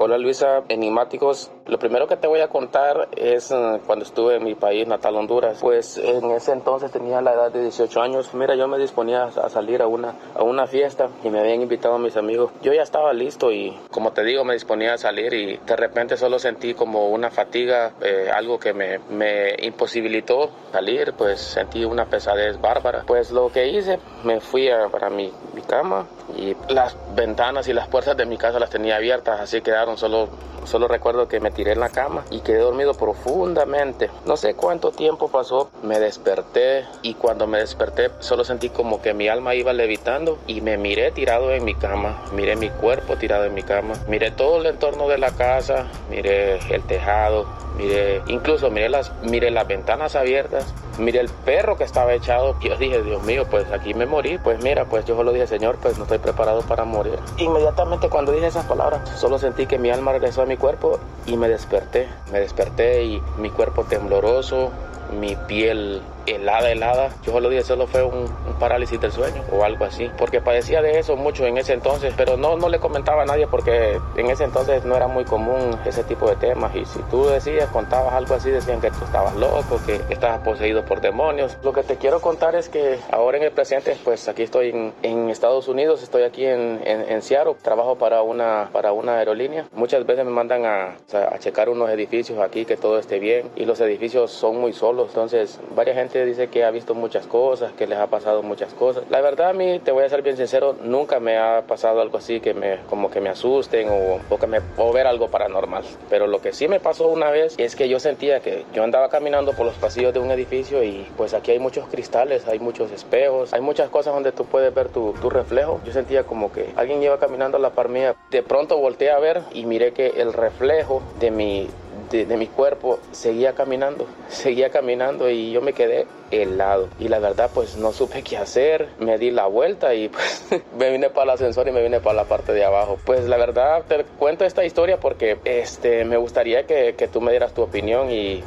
Hola 0.00 0.16
Luisa, 0.16 0.62
enigmáticos. 0.68 1.50
Lo 1.66 1.80
primero 1.80 2.06
que 2.06 2.16
te 2.16 2.28
voy 2.28 2.38
a 2.38 2.46
contar 2.46 3.08
es 3.16 3.50
eh, 3.50 3.80
cuando 3.84 4.04
estuve 4.04 4.36
en 4.36 4.44
mi 4.44 4.54
país 4.54 4.86
natal, 4.86 5.16
Honduras. 5.16 5.58
Pues 5.60 5.98
en 5.98 6.30
ese 6.30 6.52
entonces 6.52 6.92
tenía 6.92 7.20
la 7.20 7.32
edad 7.32 7.50
de 7.50 7.62
18 7.62 8.00
años. 8.00 8.32
Mira, 8.32 8.54
yo 8.54 8.68
me 8.68 8.78
disponía 8.78 9.24
a 9.24 9.48
salir 9.48 9.82
a 9.82 9.88
una, 9.88 10.14
a 10.36 10.44
una 10.44 10.68
fiesta 10.68 11.08
y 11.24 11.30
me 11.30 11.40
habían 11.40 11.62
invitado 11.62 11.96
a 11.96 11.98
mis 11.98 12.16
amigos. 12.16 12.52
Yo 12.62 12.72
ya 12.72 12.82
estaba 12.82 13.12
listo 13.12 13.50
y 13.50 13.76
como 13.90 14.12
te 14.12 14.22
digo, 14.22 14.44
me 14.44 14.54
disponía 14.54 14.94
a 14.94 14.98
salir 14.98 15.34
y 15.34 15.56
de 15.56 15.76
repente 15.76 16.16
solo 16.16 16.38
sentí 16.38 16.74
como 16.74 17.08
una 17.08 17.30
fatiga, 17.30 17.94
eh, 18.00 18.30
algo 18.32 18.60
que 18.60 18.72
me, 18.72 19.00
me 19.10 19.56
imposibilitó 19.62 20.50
salir, 20.70 21.12
pues 21.14 21.40
sentí 21.40 21.84
una 21.84 22.04
pesadez 22.04 22.60
bárbara. 22.60 23.02
Pues 23.04 23.32
lo 23.32 23.50
que 23.50 23.66
hice, 23.66 23.98
me 24.22 24.40
fui 24.40 24.70
a, 24.70 24.88
para 24.90 25.10
mi, 25.10 25.32
mi 25.54 25.62
cama 25.62 26.06
y 26.36 26.54
las 26.68 26.96
ventanas 27.16 27.66
y 27.68 27.72
las 27.72 27.88
puertas 27.88 28.16
de 28.16 28.26
mi 28.26 28.36
casa 28.36 28.60
las 28.60 28.70
tenía 28.70 28.96
abiertas, 28.96 29.40
así 29.40 29.60
quedaron 29.60 29.87
solo, 29.96 30.28
solo 30.64 30.88
recuerdo 30.88 31.28
que 31.28 31.40
me 31.40 31.50
tiré 31.50 31.72
en 31.72 31.80
la 31.80 31.88
cama 31.88 32.24
y 32.30 32.40
quedé 32.40 32.58
dormido 32.58 32.94
profundamente. 32.94 34.10
No 34.26 34.36
sé 34.36 34.54
cuánto 34.54 34.90
tiempo 34.90 35.28
pasó, 35.28 35.70
me 35.82 35.98
desperté 35.98 36.84
y 37.02 37.14
cuando 37.14 37.46
me 37.46 37.58
desperté 37.58 38.10
solo 38.20 38.44
sentí 38.44 38.68
como 38.68 39.00
que 39.00 39.14
mi 39.14 39.28
alma 39.28 39.54
iba 39.54 39.72
levitando 39.72 40.38
y 40.46 40.60
me 40.60 40.76
miré 40.76 41.10
tirado 41.12 41.52
en 41.52 41.64
mi 41.64 41.74
cama, 41.74 42.24
miré 42.32 42.56
mi 42.56 42.70
cuerpo 42.70 43.16
tirado 43.16 43.44
en 43.44 43.54
mi 43.54 43.62
cama, 43.62 43.94
miré 44.08 44.30
todo 44.30 44.60
el 44.60 44.66
entorno 44.66 45.08
de 45.08 45.18
la 45.18 45.30
casa, 45.30 45.86
miré 46.10 46.58
el 46.72 46.82
tejado, 46.82 47.46
miré, 47.76 48.22
incluso 48.26 48.70
miré 48.70 48.88
las, 48.88 49.12
miré 49.22 49.50
las 49.50 49.66
ventanas 49.66 50.16
abiertas, 50.16 50.74
miré 50.98 51.20
el 51.20 51.28
perro 51.28 51.76
que 51.76 51.84
estaba 51.84 52.12
echado. 52.12 52.56
Y 52.60 52.68
yo 52.68 52.76
dije, 52.76 53.02
Dios 53.02 53.22
mío, 53.22 53.46
pues 53.50 53.70
aquí 53.72 53.94
me 53.94 54.06
morí. 54.06 54.38
Pues 54.38 54.62
mira, 54.62 54.84
pues 54.84 55.04
yo 55.06 55.16
solo 55.16 55.32
dije, 55.32 55.46
Señor, 55.46 55.78
pues 55.80 55.96
no 55.96 56.04
estoy 56.04 56.18
preparado 56.18 56.62
para 56.62 56.84
morir. 56.84 57.18
Inmediatamente 57.38 58.08
cuando 58.08 58.32
dije 58.32 58.46
esas 58.46 58.66
palabras, 58.66 59.08
solo 59.18 59.38
sentí 59.38 59.66
que 59.66 59.77
mi 59.78 59.90
alma 59.90 60.12
regresó 60.12 60.42
a 60.42 60.46
mi 60.46 60.56
cuerpo 60.56 60.98
y 61.26 61.36
me 61.36 61.48
desperté. 61.48 62.08
Me 62.32 62.40
desperté 62.40 63.04
y 63.04 63.22
mi 63.38 63.50
cuerpo 63.50 63.84
tembloroso, 63.84 64.70
mi 65.18 65.36
piel 65.46 66.02
helada, 66.26 66.70
helada. 66.70 67.10
Yo 67.24 67.32
solo 67.32 67.48
dije, 67.48 67.62
solo 67.62 67.86
fue 67.86 68.02
un, 68.02 68.26
parálisis 68.58 69.00
del 69.00 69.12
sueño 69.12 69.42
o 69.52 69.64
algo 69.64 69.84
así, 69.84 70.10
porque 70.16 70.40
padecía 70.40 70.82
de 70.82 70.98
eso 70.98 71.16
mucho 71.16 71.46
en 71.46 71.58
ese 71.58 71.72
entonces, 71.72 72.14
pero 72.16 72.36
no, 72.36 72.56
no 72.56 72.68
le 72.68 72.78
comentaba 72.78 73.22
a 73.22 73.26
nadie 73.26 73.46
porque 73.46 74.00
en 74.16 74.30
ese 74.30 74.44
entonces 74.44 74.84
no 74.84 74.96
era 74.96 75.08
muy 75.08 75.24
común 75.24 75.78
ese 75.84 76.04
tipo 76.04 76.28
de 76.28 76.36
temas 76.36 76.74
y 76.74 76.84
si 76.84 77.00
tú 77.10 77.26
decías, 77.26 77.68
contabas 77.70 78.14
algo 78.14 78.34
así, 78.34 78.50
decían 78.50 78.80
que 78.80 78.90
tú 78.90 79.04
estabas 79.04 79.34
loco, 79.36 79.80
que 79.84 80.00
estabas 80.10 80.40
poseído 80.40 80.84
por 80.84 81.00
demonios. 81.00 81.58
Lo 81.62 81.72
que 81.72 81.82
te 81.82 81.96
quiero 81.96 82.20
contar 82.20 82.54
es 82.54 82.68
que 82.68 82.98
ahora 83.10 83.38
en 83.38 83.44
el 83.44 83.52
presente, 83.52 83.96
pues 84.04 84.28
aquí 84.28 84.42
estoy 84.42 84.70
en, 84.70 84.92
en 85.02 85.30
Estados 85.30 85.68
Unidos, 85.68 86.02
estoy 86.02 86.22
aquí 86.22 86.46
en, 86.46 86.80
en, 86.84 87.22
Seattle, 87.22 87.56
trabajo 87.62 87.96
para 87.96 88.22
una, 88.22 88.70
para 88.72 88.92
una 88.92 89.18
aerolínea. 89.18 89.66
Muchas 89.72 90.06
veces 90.06 90.24
me 90.24 90.30
mandan 90.30 90.64
a, 90.64 90.96
a 91.12 91.38
checar 91.38 91.68
unos 91.68 91.90
edificios 91.90 92.38
aquí, 92.40 92.64
que 92.64 92.76
todo 92.76 92.98
esté 92.98 93.18
bien 93.18 93.50
y 93.56 93.64
los 93.64 93.80
edificios 93.80 94.30
son 94.30 94.60
muy 94.60 94.72
solos, 94.72 95.08
entonces 95.08 95.60
varias 95.74 95.98
gente 95.98 96.24
dice 96.24 96.48
que 96.48 96.64
ha 96.64 96.70
visto 96.70 96.94
muchas 96.94 97.26
cosas, 97.26 97.72
que 97.72 97.86
les 97.86 97.98
ha 97.98 98.06
pasado 98.06 98.42
muchas 98.48 98.72
cosas. 98.74 99.04
La 99.10 99.20
verdad 99.20 99.50
a 99.50 99.52
mí, 99.52 99.78
te 99.78 99.92
voy 99.92 100.04
a 100.04 100.08
ser 100.08 100.22
bien 100.22 100.36
sincero, 100.36 100.74
nunca 100.82 101.20
me 101.20 101.38
ha 101.38 101.62
pasado 101.66 102.00
algo 102.00 102.18
así 102.18 102.40
que 102.40 102.54
me, 102.54 102.78
como 102.88 103.10
que 103.10 103.20
me 103.20 103.28
asusten 103.28 103.88
o, 103.88 104.20
o 104.28 104.38
que 104.38 104.46
me, 104.46 104.60
o 104.76 104.92
ver 104.92 105.06
algo 105.06 105.28
paranormal. 105.28 105.84
Pero 106.08 106.26
lo 106.26 106.40
que 106.40 106.52
sí 106.52 106.66
me 106.66 106.80
pasó 106.80 107.08
una 107.08 107.30
vez 107.30 107.54
es 107.58 107.76
que 107.76 107.88
yo 107.88 108.00
sentía 108.00 108.40
que 108.40 108.64
yo 108.72 108.82
andaba 108.82 109.08
caminando 109.08 109.52
por 109.52 109.66
los 109.66 109.76
pasillos 109.76 110.12
de 110.12 110.20
un 110.20 110.30
edificio 110.30 110.82
y 110.82 111.06
pues 111.16 111.34
aquí 111.34 111.52
hay 111.52 111.58
muchos 111.58 111.86
cristales, 111.88 112.48
hay 112.48 112.58
muchos 112.58 112.90
espejos, 112.90 113.52
hay 113.52 113.60
muchas 113.60 113.90
cosas 113.90 114.14
donde 114.14 114.32
tú 114.32 114.44
puedes 114.44 114.74
ver 114.74 114.88
tu, 114.88 115.12
tu 115.20 115.30
reflejo. 115.30 115.80
Yo 115.84 115.92
sentía 115.92 116.24
como 116.24 116.52
que 116.52 116.72
alguien 116.76 117.02
iba 117.02 117.18
caminando 117.18 117.58
a 117.58 117.60
la 117.60 117.70
par 117.70 117.88
mía. 117.88 118.16
De 118.30 118.42
pronto 118.42 118.78
volteé 118.78 119.10
a 119.10 119.18
ver 119.18 119.42
y 119.52 119.66
miré 119.66 119.92
que 119.92 120.08
el 120.16 120.32
reflejo 120.32 121.02
de 121.20 121.30
mi 121.30 121.68
de, 122.10 122.36
mi 122.36 122.46
cuerpo 122.46 122.98
seguía 123.12 123.54
caminando, 123.54 124.06
seguía 124.28 124.70
caminando 124.70 125.30
y 125.30 125.52
yo 125.52 125.60
me 125.60 125.72
quedé 125.72 126.06
helado. 126.30 126.88
Y 126.98 127.08
la 127.08 127.18
verdad, 127.18 127.50
pues 127.52 127.76
no 127.76 127.92
supe 127.92 128.22
qué 128.22 128.36
hacer. 128.36 128.88
Me 128.98 129.18
di 129.18 129.30
la 129.30 129.46
vuelta 129.46 129.94
y 129.94 130.08
pues 130.10 130.44
me 130.78 130.90
vine 130.90 131.10
para 131.10 131.24
el 131.24 131.30
ascensor 131.30 131.68
y 131.68 131.72
me 131.72 131.82
vine 131.82 132.00
para 132.00 132.16
la 132.16 132.24
parte 132.24 132.52
de 132.52 132.64
abajo. 132.64 132.98
Pues 133.04 133.26
la 133.26 133.36
verdad, 133.36 133.84
te 133.86 134.04
cuento 134.18 134.44
esta 134.44 134.64
historia 134.64 134.98
porque 134.98 135.38
este, 135.44 136.04
me 136.04 136.16
gustaría 136.16 136.66
que, 136.66 136.94
que 136.96 137.08
tú 137.08 137.20
me 137.20 137.30
dieras 137.30 137.52
tu 137.52 137.62
opinión 137.62 138.10
y 138.10 138.42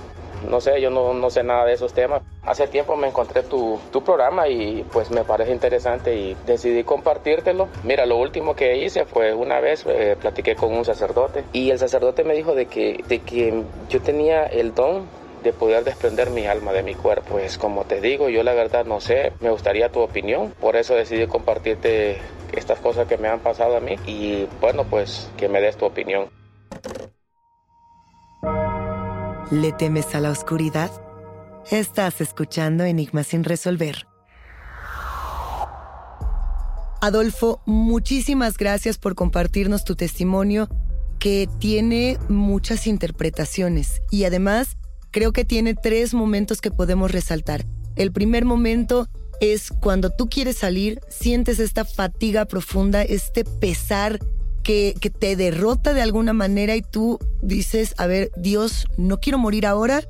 no 0.50 0.62
sé, 0.62 0.82
yo 0.82 0.90
no, 0.90 1.14
no, 1.14 1.30
sé 1.30 1.44
nada 1.44 1.66
de 1.66 1.74
esos 1.74 1.94
temas. 1.94 2.22
Hace 2.44 2.68
tiempo 2.68 2.96
me 2.96 3.08
encontré 3.08 3.44
tu, 3.44 3.80
tu, 3.92 4.04
programa 4.04 4.48
y 4.48 4.84
pues 4.92 5.12
me 5.12 5.24
parece 5.24 5.52
interesante 5.52 6.16
y 6.16 6.36
decidí 6.46 6.84
compartírtelo. 6.84 7.70
Mira, 7.84 8.06
lo 8.06 8.18
último 8.18 8.56
que 8.56 8.78
hice 8.78 9.06
fue 9.06 9.34
una 9.34 9.60
vez 9.60 9.86
eh, 9.88 10.18
platiqué 10.20 10.56
con 10.56 10.74
un 10.74 10.86
sacerdote 10.86 11.44
y 11.54 11.70
el 11.70 11.80
sacerdote 11.80 12.24
me 12.24 12.34
dijo 12.34 12.56
de 12.56 12.66
que, 12.66 13.04
de 13.08 13.20
que 13.20 13.64
yo 13.90 14.02
tenía 14.02 14.46
el 14.46 14.74
don 14.74 15.08
de 15.44 15.54
poder 15.54 15.84
desprender 15.84 16.30
mi 16.30 16.46
alma 16.46 16.72
de 16.72 16.84
mi 16.84 16.96
cuerpo. 16.96 17.32
Pues 17.32 17.58
como 17.58 17.86
te 17.86 18.02
digo, 18.02 18.30
yo 18.30 18.44
la 18.44 18.54
verdad 18.54 18.86
no 18.86 19.00
sé, 19.00 19.34
me 19.40 19.50
gustaría 19.50 19.90
tu 19.90 20.00
opinión, 20.00 20.54
por 20.60 20.76
eso 20.76 20.96
decidí 20.96 21.28
compartirte 21.28 22.18
estas 22.54 22.80
cosas 22.80 23.08
que 23.08 23.18
me 23.18 23.28
han 23.28 23.40
pasado 23.40 23.78
a 23.78 23.80
mí 23.80 23.96
y 24.06 24.48
bueno, 24.60 24.84
pues 24.86 25.30
que 25.38 25.48
me 25.48 25.62
des 25.62 25.78
tu 25.78 25.86
opinión. 25.86 26.30
¿Le 29.52 29.74
temes 29.74 30.16
a 30.16 30.22
la 30.22 30.32
oscuridad? 30.32 30.90
Estás 31.70 32.22
escuchando 32.22 32.86
Enigmas 32.86 33.28
sin 33.28 33.44
resolver. 33.44 34.08
Adolfo, 37.02 37.62
muchísimas 37.66 38.58
gracias 38.58 38.98
por 38.98 39.14
compartirnos 39.14 39.84
tu 39.84 39.98
testimonio 39.98 40.70
que 41.20 41.50
tiene 41.60 42.18
muchas 42.30 42.88
interpretaciones 42.88 44.02
y 44.10 44.24
además 44.24 44.78
creo 45.12 45.34
que 45.34 45.44
tiene 45.44 45.74
tres 45.74 46.14
momentos 46.14 46.62
que 46.62 46.72
podemos 46.72 47.12
resaltar. 47.12 47.66
El 47.98 48.14
primer 48.14 48.46
momento 48.46 49.10
es 49.42 49.70
cuando 49.82 50.12
tú 50.12 50.30
quieres 50.30 50.60
salir, 50.60 51.02
sientes 51.10 51.60
esta 51.60 51.84
fatiga 51.84 52.46
profunda, 52.46 53.02
este 53.02 53.44
pesar 53.44 54.20
que, 54.64 54.96
te 55.20 55.36
derrota 55.36 55.94
de 55.94 56.02
alguna 56.02 56.34
manera 56.34 56.76
y 56.76 56.82
tú 56.82 57.20
dices, 57.42 57.94
a 57.98 58.08
ver, 58.08 58.32
Dios, 58.38 58.86
no 58.98 59.20
quiero 59.20 59.38
morir 59.38 59.66
ahora, 59.66 60.04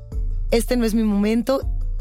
este 0.50 0.76
no 0.76 0.84
es 0.84 0.94
mi 0.94 1.02
momento 1.02 1.60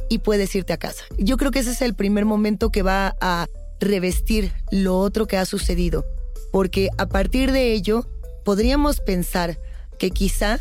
y 0.10 0.20
puedes 0.20 0.54
irte 0.56 0.74
a 0.74 0.78
casa. 0.78 1.04
Yo 1.18 1.38
creo 1.38 1.52
que 1.52 1.60
ese 1.60 1.72
es 1.72 1.82
el 1.82 1.94
primer 1.94 2.26
momento 2.26 2.70
que 2.72 2.84
va 2.84 3.16
a 3.22 3.48
revestir 3.80 4.52
lo 4.72 5.00
otro 5.00 5.28
que 5.28 5.38
ha 5.38 5.46
sucedido, 5.46 6.06
porque 6.52 6.90
a 6.98 7.08
partir 7.08 7.52
de 7.52 7.74
ello 7.74 8.06
podríamos 8.44 9.00
pensar 9.00 9.60
que 9.98 10.12
quizá 10.12 10.60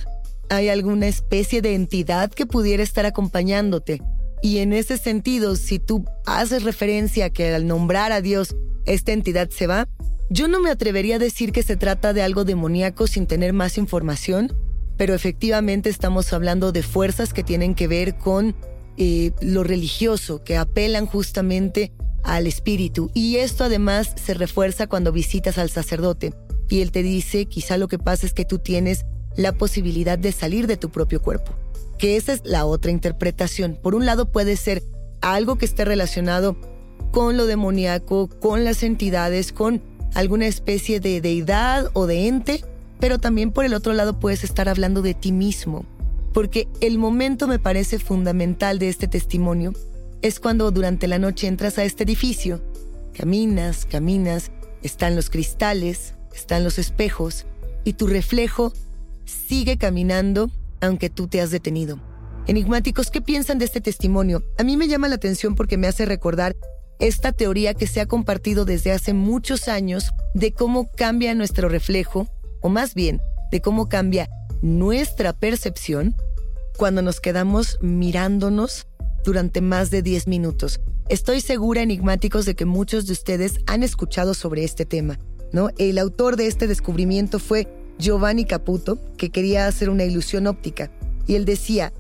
hay 0.49 0.69
alguna 0.69 1.07
especie 1.09 1.63
de 1.63 1.75
entidad 1.75 2.31
que 2.31 2.47
pudiera 2.47 2.83
estar 2.83 3.07
acompañándote. 3.07 4.03
Y 4.43 4.59
en 4.59 4.73
ese 4.73 4.97
sentido, 4.97 5.55
si 5.57 5.79
tú 5.79 6.05
haces 6.27 6.63
referencia 6.63 7.31
que 7.31 7.55
al 7.55 7.67
nombrar 7.67 8.11
a 8.11 8.21
Dios, 8.21 8.57
esta 8.87 9.13
entidad 9.13 9.51
se 9.51 9.67
va, 9.67 9.87
yo 10.31 10.47
no 10.47 10.61
me 10.61 10.71
atrevería 10.71 11.17
a 11.17 11.19
decir 11.19 11.51
que 11.51 11.65
se 11.65 11.77
trata 11.77 12.13
de 12.13 12.23
algo 12.23 12.45
demoníaco 12.45 13.09
sin 13.09 13.27
tener 13.27 13.53
más 13.53 13.77
información, 13.77 14.53
pero 14.97 15.13
efectivamente 15.13 15.91
estamos 15.91 16.33
hablando 16.33 16.71
de 16.71 16.85
fuerzas 16.85 17.35
que 17.35 17.43
tienen 17.43 17.75
que 17.75 17.89
ver 17.89 18.17
con 18.17 18.55
eh, 18.97 19.33
lo 19.41 19.65
religioso, 19.65 20.45
que 20.45 20.57
apelan 20.57 21.07
justamente 21.07 21.93
al 22.23 22.47
espíritu. 22.47 23.11
Y 23.13 23.37
esto 23.37 23.65
además 23.65 24.13
se 24.15 24.35
refuerza 24.35 24.87
cuando 24.87 25.11
visitas 25.11 25.59
al 25.59 25.69
sacerdote 25.69 26.33
y 26.69 26.81
él 26.81 26.93
te 26.93 27.03
dice, 27.03 27.47
quizá 27.47 27.77
lo 27.77 27.89
que 27.89 27.99
pasa 27.99 28.25
es 28.25 28.33
que 28.33 28.45
tú 28.45 28.61
tienes 28.61 29.07
la 29.37 29.53
posibilidad 29.53 30.17
de 30.17 30.31
salir 30.31 30.69
de 30.69 30.77
tu 30.77 30.91
propio 30.91 31.21
cuerpo. 31.21 31.55
Que 31.99 32.17
esa 32.17 32.33
es 32.33 32.43
la 32.45 32.67
otra 32.67 32.93
interpretación. 32.93 33.77
Por 33.83 33.97
un 33.97 34.07
lado 34.07 34.31
puede 34.31 34.57
ser 34.57 34.85
algo 35.23 35.59
que 35.59 35.65
esté 35.65 35.85
relacionado 35.85 36.57
con 37.11 37.37
lo 37.37 37.47
demoníaco, 37.47 38.29
con 38.29 38.63
las 38.65 38.85
entidades, 38.85 39.53
con 39.53 39.90
alguna 40.15 40.47
especie 40.47 41.01
de 41.01 41.21
deidad 41.21 41.91
o 41.93 42.07
de 42.07 42.29
ente, 42.29 42.65
pero 42.99 43.19
también 43.19 43.53
por 43.53 43.65
el 43.65 43.75
otro 43.75 43.93
lado 43.93 44.19
puedes 44.19 44.45
estar 44.45 44.69
hablando 44.69 45.03
de 45.03 45.15
ti 45.15 45.33
mismo. 45.33 45.85
Porque 46.33 46.69
el 46.81 46.99
momento 46.99 47.49
me 47.49 47.59
parece 47.59 47.99
fundamental 47.99 48.79
de 48.79 48.89
este 48.89 49.09
testimonio 49.09 49.73
es 50.23 50.39
cuando 50.39 50.71
durante 50.71 51.09
la 51.09 51.19
noche 51.19 51.47
entras 51.47 51.79
a 51.79 51.85
este 51.85 52.05
edificio, 52.05 52.61
caminas, 53.17 53.87
caminas, 53.87 54.51
están 54.83 55.17
los 55.17 55.31
cristales, 55.31 56.15
están 56.35 56.63
los 56.63 56.79
espejos 56.79 57.47
y 57.85 57.95
tu 57.95 58.07
reflejo 58.07 58.73
sigue 59.25 59.79
caminando 59.79 60.51
aunque 60.81 61.11
tú 61.11 61.27
te 61.27 61.41
has 61.41 61.51
detenido. 61.51 62.01
Enigmáticos, 62.47 63.11
¿qué 63.11 63.21
piensan 63.21 63.59
de 63.59 63.67
este 63.67 63.81
testimonio? 63.81 64.43
A 64.59 64.65
mí 64.65 64.77
me 64.77 64.89
llama 64.89 65.09
la 65.09 65.17
atención 65.17 65.55
porque 65.55 65.77
me 65.77 65.87
hace 65.87 66.07
recordar 66.07 66.57
esta 67.01 67.33
teoría 67.33 67.75
que 67.75 67.87
se 67.87 68.01
ha 68.01 68.07
compartido 68.07 68.65
desde 68.65 68.93
hace 68.93 69.15
muchos 69.15 69.69
años 69.69 70.13
de 70.35 70.53
cómo 70.53 70.91
cambia 70.93 71.35
nuestro 71.35 71.69
reflejo, 71.69 72.29
o 72.61 72.69
más 72.69 72.95
bien, 72.95 73.21
de 73.51 73.61
cómo 73.61 73.89
cambia 73.89 74.29
nuestra 74.63 75.33
percepción 75.33 76.15
cuando 76.77 77.03
nos 77.03 77.21
quedamos 77.21 77.79
mirándonos 77.81 78.87
durante 79.25 79.61
más 79.61 79.91
de 79.91 80.03
10 80.03 80.29
minutos. 80.29 80.81
Estoy 81.09 81.41
segura, 81.41 81.83
enigmáticos, 81.83 82.45
de 82.45 82.55
que 82.55 82.67
muchos 82.67 83.07
de 83.07 83.15
ustedes 83.15 83.59
han 83.67 83.83
escuchado 83.83 84.35
sobre 84.35 84.65
este 84.65 84.85
tema. 84.85 85.19
¿no? 85.53 85.71
El 85.79 85.99
autor 85.99 86.37
de 86.37 86.47
este 86.47 86.67
descubrimiento 86.67 87.39
fue 87.39 87.67
Giovanni 87.99 88.45
Caputo, 88.45 88.99
que 89.17 89.31
quería 89.31 89.67
hacer 89.67 89.91
una 89.91 90.05
ilusión 90.05 90.47
óptica. 90.47 90.91
Y 91.27 91.35
él 91.35 91.45
decía, 91.45 91.93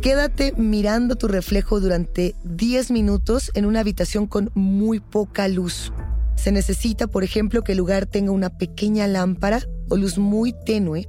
quédate 0.00 0.52
mirando 0.56 1.16
tu 1.16 1.28
reflejo 1.28 1.80
durante 1.80 2.34
10 2.44 2.90
minutos 2.90 3.50
en 3.54 3.66
una 3.66 3.80
habitación 3.80 4.26
con 4.26 4.50
muy 4.54 5.00
poca 5.00 5.48
luz. 5.48 5.92
Se 6.36 6.52
necesita, 6.52 7.06
por 7.06 7.24
ejemplo, 7.24 7.62
que 7.62 7.72
el 7.72 7.78
lugar 7.78 8.06
tenga 8.06 8.30
una 8.30 8.50
pequeña 8.50 9.06
lámpara 9.06 9.62
o 9.88 9.96
luz 9.96 10.18
muy 10.18 10.54
tenue 10.64 11.08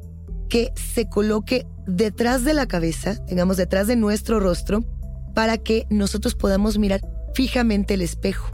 que 0.50 0.72
se 0.94 1.10
coloque 1.10 1.66
detrás 1.86 2.44
de 2.44 2.54
la 2.54 2.68
cabeza, 2.68 3.16
digamos 3.28 3.58
detrás 3.58 3.88
de 3.88 3.96
nuestro 3.96 4.40
rostro, 4.40 4.84
para 5.34 5.58
que 5.58 5.86
nosotros 5.90 6.36
podamos 6.36 6.78
mirar 6.78 7.02
fijamente 7.34 7.94
el 7.96 8.02
espejo. 8.02 8.52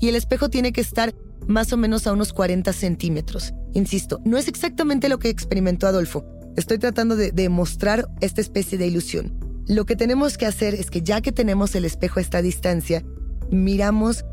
Y 0.00 0.08
el 0.08 0.16
espejo 0.16 0.48
tiene 0.48 0.72
que 0.72 0.80
estar 0.80 1.14
más 1.46 1.72
o 1.72 1.76
menos 1.76 2.06
a 2.06 2.12
unos 2.12 2.32
40 2.32 2.72
centímetros. 2.72 3.54
Insisto, 3.72 4.20
no 4.24 4.36
es 4.36 4.48
exactamente 4.48 5.08
lo 5.08 5.18
que 5.18 5.28
experimentó 5.28 5.86
Adolfo. 5.86 6.24
Estoy 6.56 6.78
tratando 6.78 7.16
de, 7.16 7.30
de 7.32 7.48
mostrar 7.48 8.08
esta 8.20 8.40
especie 8.40 8.78
de 8.78 8.86
ilusión. 8.86 9.45
Lo 9.68 9.84
que 9.84 9.96
tenemos 9.96 10.38
que 10.38 10.46
hacer 10.46 10.74
es 10.74 10.90
que 10.90 11.02
ya 11.02 11.20
que 11.20 11.32
tenemos 11.32 11.74
el 11.74 11.84
espejo 11.84 12.20
a 12.20 12.22
esta 12.22 12.40
distancia, 12.40 13.02
miramos 13.50 14.24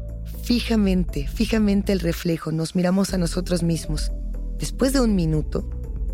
fijamente, 0.44 1.28
fijamente 1.28 1.91
el 1.91 2.02
reflejo, 2.02 2.52
nos 2.52 2.76
miramos 2.76 3.13
a 3.15 3.17
nosotros 3.17 3.63
mismos. 3.63 4.12
Después 4.60 4.93
de 4.93 5.02
un 5.02 5.15
minuto, 5.15 5.67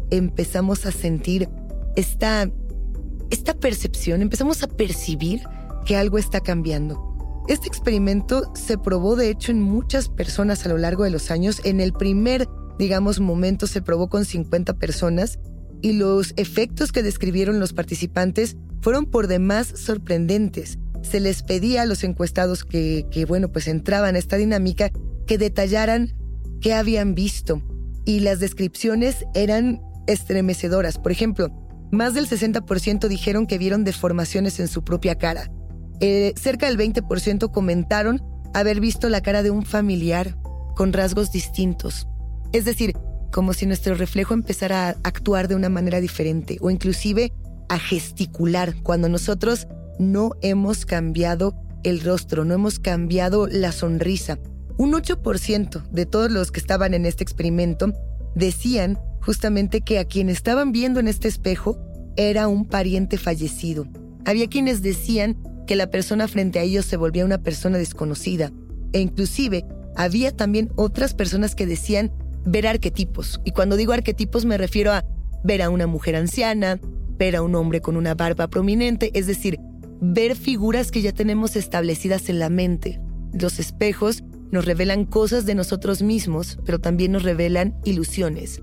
empezamos 0.09 0.85
a 0.85 0.91
sentir 0.91 1.49
esta, 1.97 2.49
esta 3.29 3.53
percepción, 3.55 4.21
empezamos 4.21 4.63
a 4.63 4.67
percibir 4.67 5.41
que 5.85 5.97
algo 5.97 6.17
está 6.17 6.39
cambiando. 6.39 7.43
Este 7.49 7.67
experimento 7.67 8.53
se 8.55 8.77
probó 8.77 9.17
de 9.17 9.29
hecho 9.29 9.51
en 9.51 9.61
muchas 9.61 10.07
personas 10.07 10.65
a 10.65 10.69
lo 10.69 10.77
largo 10.77 11.03
de 11.03 11.09
los 11.09 11.29
años. 11.29 11.59
En 11.65 11.81
el 11.81 11.91
primer, 11.91 12.47
digamos, 12.77 13.19
momento 13.19 13.67
se 13.67 13.81
probó 13.81 14.07
con 14.07 14.23
50 14.23 14.75
personas 14.75 15.39
y 15.81 15.93
los 15.93 16.33
efectos 16.37 16.91
que 16.91 17.03
describieron 17.03 17.59
los 17.59 17.73
participantes 17.73 18.55
fueron 18.81 19.05
por 19.05 19.27
demás 19.27 19.67
sorprendentes. 19.75 20.77
Se 21.01 21.19
les 21.19 21.43
pedía 21.43 21.83
a 21.83 21.85
los 21.85 22.03
encuestados 22.03 22.63
que, 22.63 23.25
bueno, 23.27 23.49
pues 23.49 23.67
entraban 23.67 24.15
a 24.15 24.19
esta 24.19 24.37
dinámica 24.37 24.91
que 25.25 25.37
detallaran 25.37 26.13
qué 26.61 26.73
habían 26.73 27.15
visto. 27.15 27.61
Y 28.05 28.21
las 28.21 28.39
descripciones 28.39 29.25
eran 29.33 29.81
estremecedoras. 30.07 30.97
Por 30.97 31.11
ejemplo, 31.11 31.49
más 31.91 32.13
del 32.13 32.27
60% 32.27 33.07
dijeron 33.07 33.47
que 33.47 33.57
vieron 33.57 33.83
deformaciones 33.83 34.59
en 34.59 34.67
su 34.67 34.83
propia 34.83 35.15
cara. 35.15 35.51
Eh, 36.01 36.33
cerca 36.35 36.67
del 36.67 36.77
20% 36.77 37.51
comentaron 37.51 38.21
haber 38.53 38.79
visto 38.79 39.09
la 39.09 39.21
cara 39.21 39.43
de 39.43 39.51
un 39.51 39.65
familiar 39.65 40.37
con 40.75 40.93
rasgos 40.93 41.31
distintos. 41.31 42.07
Es 42.51 42.65
decir, 42.65 42.93
como 43.31 43.53
si 43.53 43.65
nuestro 43.65 43.95
reflejo 43.95 44.33
empezara 44.33 44.89
a 44.89 44.95
actuar 45.03 45.47
de 45.47 45.55
una 45.55 45.69
manera 45.69 46.01
diferente 46.01 46.57
o 46.61 46.69
inclusive 46.71 47.31
a 47.69 47.79
gesticular 47.79 48.75
cuando 48.83 49.07
nosotros 49.09 49.67
no 49.99 50.31
hemos 50.41 50.85
cambiado 50.85 51.55
el 51.83 52.01
rostro, 52.01 52.45
no 52.45 52.53
hemos 52.53 52.79
cambiado 52.79 53.47
la 53.47 53.71
sonrisa. 53.71 54.39
Un 54.77 54.93
8% 54.93 55.89
de 55.89 56.05
todos 56.05 56.31
los 56.31 56.51
que 56.51 56.59
estaban 56.59 56.93
en 56.93 57.05
este 57.05 57.23
experimento 57.23 57.93
decían 58.35 58.99
justamente 59.21 59.81
que 59.81 59.99
a 59.99 60.05
quien 60.05 60.29
estaban 60.29 60.71
viendo 60.71 60.99
en 60.99 61.07
este 61.07 61.27
espejo 61.27 61.77
era 62.15 62.47
un 62.47 62.65
pariente 62.65 63.17
fallecido. 63.17 63.87
Había 64.25 64.47
quienes 64.47 64.81
decían 64.81 65.37
que 65.67 65.75
la 65.75 65.91
persona 65.91 66.27
frente 66.27 66.59
a 66.59 66.63
ellos 66.63 66.85
se 66.85 66.97
volvía 66.97 67.25
una 67.25 67.43
persona 67.43 67.77
desconocida. 67.77 68.51
E 68.91 68.99
inclusive 68.99 69.65
había 69.95 70.35
también 70.35 70.71
otras 70.75 71.13
personas 71.13 71.55
que 71.55 71.65
decían 71.65 72.11
ver 72.45 72.67
arquetipos. 72.67 73.39
Y 73.45 73.51
cuando 73.51 73.75
digo 73.75 73.93
arquetipos 73.93 74.45
me 74.45 74.57
refiero 74.57 74.91
a 74.91 75.05
ver 75.43 75.61
a 75.61 75.69
una 75.69 75.87
mujer 75.87 76.15
anciana, 76.15 76.79
ver 77.19 77.35
a 77.35 77.43
un 77.43 77.53
hombre 77.53 77.81
con 77.81 77.97
una 77.97 78.15
barba 78.15 78.47
prominente, 78.47 79.11
es 79.13 79.27
decir, 79.27 79.59
ver 80.01 80.35
figuras 80.35 80.89
que 80.89 81.01
ya 81.01 81.11
tenemos 81.11 81.55
establecidas 81.55 82.29
en 82.29 82.39
la 82.39 82.49
mente. 82.49 82.99
Los 83.33 83.59
espejos 83.59 84.23
nos 84.49 84.65
revelan 84.65 85.05
cosas 85.05 85.45
de 85.45 85.53
nosotros 85.53 86.01
mismos, 86.01 86.57
pero 86.65 86.79
también 86.79 87.11
nos 87.11 87.23
revelan 87.23 87.75
ilusiones. 87.83 88.61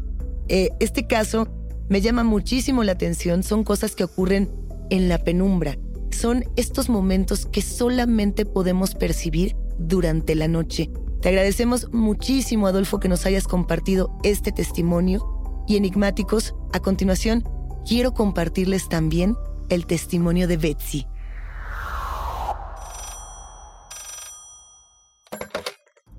Eh, 0.48 0.70
este 0.80 1.06
caso 1.06 1.48
me 1.88 2.00
llama 2.00 2.24
muchísimo 2.24 2.82
la 2.82 2.92
atención, 2.92 3.44
son 3.44 3.62
cosas 3.62 3.94
que 3.94 4.04
ocurren 4.04 4.50
en 4.90 5.08
la 5.08 5.18
penumbra, 5.18 5.78
son 6.10 6.44
estos 6.56 6.88
momentos 6.88 7.46
que 7.46 7.62
solamente 7.62 8.46
podemos 8.46 8.94
percibir 8.94 9.54
durante 9.78 10.34
la 10.34 10.48
noche. 10.48 10.90
Te 11.20 11.28
agradecemos 11.28 11.92
muchísimo, 11.92 12.66
Adolfo, 12.66 13.00
que 13.00 13.08
nos 13.08 13.26
hayas 13.26 13.46
compartido 13.46 14.16
este 14.22 14.52
testimonio. 14.52 15.32
Y 15.68 15.76
enigmáticos, 15.76 16.54
a 16.72 16.78
continuación, 16.78 17.42
quiero 17.86 18.12
compartirles 18.12 18.88
también 18.88 19.36
el 19.68 19.86
testimonio 19.86 20.48
de 20.48 20.56
Betsy. 20.56 21.06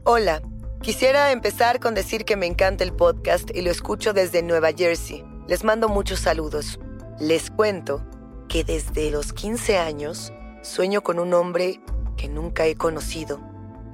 Hola, 0.03 0.41
quisiera 0.81 1.31
empezar 1.31 1.81
con 1.81 1.93
decir 1.93 2.23
que 2.23 2.37
me 2.37 2.45
encanta 2.45 2.85
el 2.85 2.93
podcast 2.93 3.49
y 3.53 3.61
lo 3.61 3.69
escucho 3.69 4.13
desde 4.13 4.41
Nueva 4.41 4.69
Jersey. 4.71 5.25
Les 5.47 5.65
mando 5.65 5.89
muchos 5.89 6.19
saludos. 6.19 6.79
Les 7.19 7.51
cuento 7.51 8.05
que 8.47 8.63
desde 8.63 9.11
los 9.11 9.33
15 9.33 9.77
años 9.77 10.31
sueño 10.61 11.01
con 11.01 11.19
un 11.19 11.33
hombre 11.33 11.81
que 12.15 12.29
nunca 12.29 12.65
he 12.65 12.75
conocido. 12.75 13.41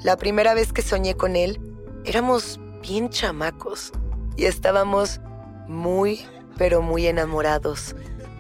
La 0.04 0.18
primera 0.18 0.54
vez 0.54 0.72
que 0.72 0.84
soñé 0.84 1.16
con 1.16 1.36
él, 1.36 1.60
éramos 2.06 2.60
bien 2.82 3.10
chamacos 3.10 3.92
y 4.38 4.46
estábamos 4.46 5.20
muy, 5.68 6.22
pero 6.58 6.82
muy 6.82 7.08
enamorados. 7.08 7.96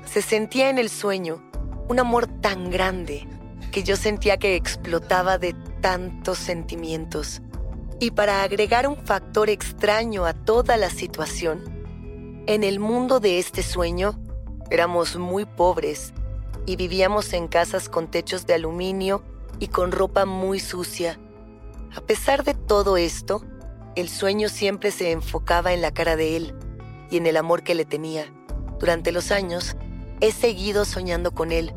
Se 0.05 0.21
sentía 0.21 0.69
en 0.69 0.77
el 0.77 0.89
sueño 0.89 1.43
un 1.87 1.99
amor 1.99 2.27
tan 2.27 2.69
grande 2.69 3.27
que 3.71 3.83
yo 3.83 3.95
sentía 3.95 4.37
que 4.37 4.55
explotaba 4.55 5.37
de 5.37 5.53
tantos 5.81 6.37
sentimientos. 6.37 7.41
Y 7.99 8.11
para 8.11 8.43
agregar 8.43 8.87
un 8.87 8.97
factor 8.97 9.49
extraño 9.49 10.25
a 10.25 10.33
toda 10.33 10.77
la 10.77 10.89
situación, 10.89 11.63
en 12.45 12.63
el 12.63 12.79
mundo 12.79 13.19
de 13.19 13.39
este 13.39 13.63
sueño 13.63 14.19
Éramos 14.73 15.17
muy 15.17 15.45
pobres 15.45 16.13
y 16.65 16.77
vivíamos 16.77 17.33
en 17.33 17.47
casas 17.47 17.89
con 17.89 18.09
techos 18.09 18.47
de 18.47 18.55
aluminio 18.55 19.21
y 19.59 19.67
con 19.67 19.91
ropa 19.91 20.25
muy 20.25 20.59
sucia. 20.59 21.19
A 21.95 22.01
pesar 22.01 22.43
de 22.43 22.55
todo 22.55 22.97
esto, 22.97 23.43
el 23.95 24.09
sueño 24.09 24.49
siempre 24.49 24.89
se 24.89 25.11
enfocaba 25.11 25.73
en 25.73 25.83
la 25.83 25.93
cara 25.93 26.15
de 26.15 26.37
él 26.37 26.55
y 27.09 27.17
en 27.17 27.27
el 27.27 27.37
amor 27.37 27.63
que 27.63 27.75
le 27.75 27.85
tenía. 27.85 28.25
Durante 28.79 29.11
los 29.11 29.31
años, 29.31 29.75
he 30.19 30.31
seguido 30.31 30.85
soñando 30.85 31.31
con 31.31 31.51
él, 31.51 31.73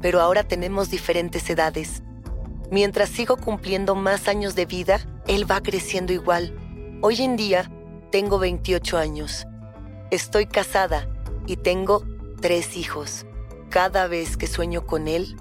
pero 0.00 0.20
ahora 0.20 0.44
tenemos 0.44 0.90
diferentes 0.90 1.48
edades. 1.50 2.02
Mientras 2.70 3.08
sigo 3.08 3.36
cumpliendo 3.36 3.94
más 3.94 4.28
años 4.28 4.54
de 4.54 4.66
vida, 4.66 5.00
él 5.26 5.50
va 5.50 5.60
creciendo 5.62 6.12
igual. 6.12 6.54
Hoy 7.02 7.22
en 7.22 7.36
día 7.36 7.70
tengo 8.10 8.38
28 8.38 8.98
años. 8.98 9.46
Estoy 10.10 10.46
casada 10.46 11.08
y 11.46 11.56
tengo 11.56 12.04
tres 12.40 12.76
hijos. 12.76 13.26
Cada 13.70 14.06
vez 14.06 14.36
que 14.36 14.46
sueño 14.46 14.86
con 14.86 15.08
él, 15.08 15.36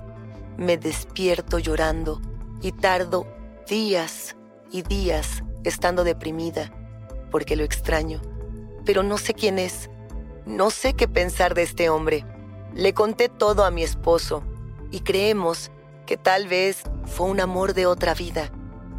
me 0.58 0.78
despierto 0.78 1.60
llorando 1.60 2.22
y 2.62 2.72
tardo 2.72 3.26
días 3.68 4.36
y 4.72 4.82
días 4.82 5.44
estando 5.64 6.04
deprimida 6.04 6.72
porque 7.32 7.56
lo 7.56 7.64
extraño. 7.64 8.22
Pero 8.90 9.04
no 9.04 9.20
sé 9.20 9.36
quién 9.36 9.60
es. 9.60 9.88
No 10.48 10.72
sé 10.72 10.96
qué 10.96 11.08
pensar 11.08 11.54
de 11.54 11.62
este 11.62 11.92
hombre. 11.92 12.26
Le 12.74 12.96
conté 12.96 13.30
todo 13.30 13.64
a 13.64 13.70
mi 13.70 13.84
esposo 13.84 14.42
y 14.90 15.02
creemos 15.02 15.70
que 16.08 16.18
tal 16.18 16.48
vez 16.48 16.82
fue 17.06 17.28
un 17.28 17.40
amor 17.40 17.76
de 17.76 17.86
otra 17.86 18.16
vida, 18.16 18.52